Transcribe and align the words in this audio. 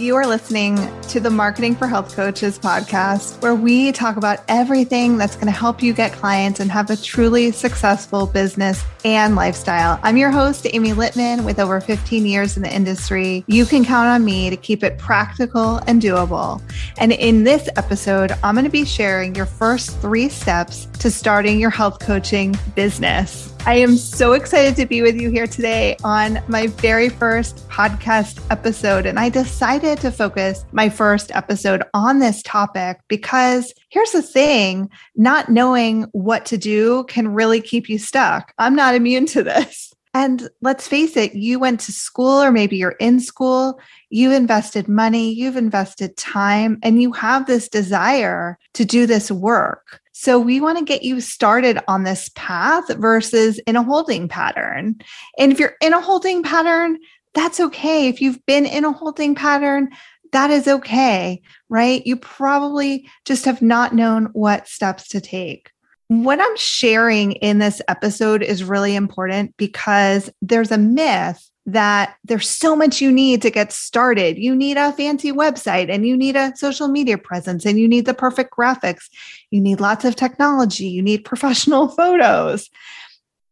You 0.00 0.16
are 0.16 0.26
listening 0.26 0.78
to 1.08 1.20
the 1.20 1.28
Marketing 1.28 1.76
for 1.76 1.86
Health 1.86 2.16
Coaches 2.16 2.58
podcast, 2.58 3.42
where 3.42 3.54
we 3.54 3.92
talk 3.92 4.16
about 4.16 4.38
everything 4.48 5.18
that's 5.18 5.34
going 5.34 5.44
to 5.48 5.52
help 5.52 5.82
you 5.82 5.92
get 5.92 6.10
clients 6.10 6.58
and 6.58 6.70
have 6.70 6.88
a 6.88 6.96
truly 6.96 7.52
successful 7.52 8.26
business 8.26 8.82
and 9.04 9.36
lifestyle. 9.36 10.00
I'm 10.02 10.16
your 10.16 10.30
host, 10.30 10.66
Amy 10.72 10.94
Lippmann, 10.94 11.44
with 11.44 11.60
over 11.60 11.82
15 11.82 12.24
years 12.24 12.56
in 12.56 12.62
the 12.62 12.74
industry. 12.74 13.44
You 13.46 13.66
can 13.66 13.84
count 13.84 14.08
on 14.08 14.24
me 14.24 14.48
to 14.48 14.56
keep 14.56 14.82
it 14.82 14.96
practical 14.96 15.76
and 15.86 16.00
doable. 16.00 16.62
And 16.96 17.12
in 17.12 17.44
this 17.44 17.68
episode, 17.76 18.32
I'm 18.42 18.54
going 18.54 18.64
to 18.64 18.70
be 18.70 18.86
sharing 18.86 19.34
your 19.34 19.44
first 19.44 19.98
three 20.00 20.30
steps 20.30 20.86
to 21.00 21.10
starting 21.10 21.60
your 21.60 21.68
health 21.68 21.98
coaching 21.98 22.56
business. 22.74 23.49
I 23.66 23.74
am 23.74 23.98
so 23.98 24.32
excited 24.32 24.74
to 24.76 24.86
be 24.86 25.02
with 25.02 25.20
you 25.20 25.30
here 25.30 25.46
today 25.46 25.94
on 26.02 26.42
my 26.48 26.68
very 26.68 27.10
first 27.10 27.68
podcast 27.68 28.42
episode. 28.50 29.04
And 29.04 29.18
I 29.18 29.28
decided 29.28 29.98
to 30.00 30.10
focus 30.10 30.64
my 30.72 30.88
first 30.88 31.30
episode 31.34 31.82
on 31.92 32.20
this 32.20 32.42
topic 32.42 33.00
because 33.06 33.74
here's 33.90 34.12
the 34.12 34.22
thing 34.22 34.88
not 35.14 35.50
knowing 35.50 36.04
what 36.12 36.46
to 36.46 36.56
do 36.56 37.04
can 37.04 37.28
really 37.28 37.60
keep 37.60 37.90
you 37.90 37.98
stuck. 37.98 38.54
I'm 38.56 38.74
not 38.74 38.94
immune 38.94 39.26
to 39.26 39.42
this. 39.42 39.92
And 40.14 40.48
let's 40.62 40.88
face 40.88 41.16
it, 41.16 41.34
you 41.34 41.60
went 41.60 41.80
to 41.80 41.92
school, 41.92 42.42
or 42.42 42.50
maybe 42.50 42.76
you're 42.76 42.96
in 42.98 43.20
school, 43.20 43.78
you 44.08 44.32
invested 44.32 44.88
money, 44.88 45.32
you've 45.32 45.56
invested 45.56 46.16
time, 46.16 46.78
and 46.82 47.00
you 47.00 47.12
have 47.12 47.46
this 47.46 47.68
desire 47.68 48.58
to 48.74 48.84
do 48.84 49.06
this 49.06 49.30
work. 49.30 49.99
So 50.20 50.38
we 50.38 50.60
want 50.60 50.76
to 50.76 50.84
get 50.84 51.02
you 51.02 51.18
started 51.22 51.78
on 51.88 52.02
this 52.02 52.28
path 52.34 52.94
versus 52.96 53.58
in 53.60 53.74
a 53.74 53.82
holding 53.82 54.28
pattern. 54.28 54.96
And 55.38 55.50
if 55.50 55.58
you're 55.58 55.76
in 55.80 55.94
a 55.94 56.00
holding 56.02 56.42
pattern, 56.42 56.98
that's 57.32 57.58
okay. 57.58 58.06
If 58.06 58.20
you've 58.20 58.44
been 58.44 58.66
in 58.66 58.84
a 58.84 58.92
holding 58.92 59.34
pattern, 59.34 59.88
that 60.32 60.50
is 60.50 60.68
okay, 60.68 61.40
right? 61.70 62.06
You 62.06 62.16
probably 62.16 63.08
just 63.24 63.46
have 63.46 63.62
not 63.62 63.94
known 63.94 64.26
what 64.34 64.68
steps 64.68 65.08
to 65.08 65.22
take. 65.22 65.70
What 66.08 66.38
I'm 66.38 66.56
sharing 66.58 67.32
in 67.32 67.58
this 67.58 67.80
episode 67.88 68.42
is 68.42 68.62
really 68.62 68.96
important 68.96 69.56
because 69.56 70.28
there's 70.42 70.70
a 70.70 70.76
myth 70.76 71.50
that 71.66 72.16
there's 72.24 72.48
so 72.48 72.74
much 72.74 73.00
you 73.00 73.12
need 73.12 73.42
to 73.42 73.50
get 73.50 73.72
started. 73.72 74.38
You 74.38 74.56
need 74.56 74.76
a 74.76 74.92
fancy 74.92 75.32
website 75.32 75.90
and 75.90 76.06
you 76.06 76.16
need 76.16 76.36
a 76.36 76.56
social 76.56 76.88
media 76.88 77.18
presence 77.18 77.64
and 77.64 77.78
you 77.78 77.86
need 77.86 78.06
the 78.06 78.14
perfect 78.14 78.52
graphics. 78.54 79.08
You 79.50 79.60
need 79.60 79.80
lots 79.80 80.04
of 80.04 80.16
technology. 80.16 80.86
You 80.86 81.02
need 81.02 81.24
professional 81.24 81.88
photos. 81.96 82.70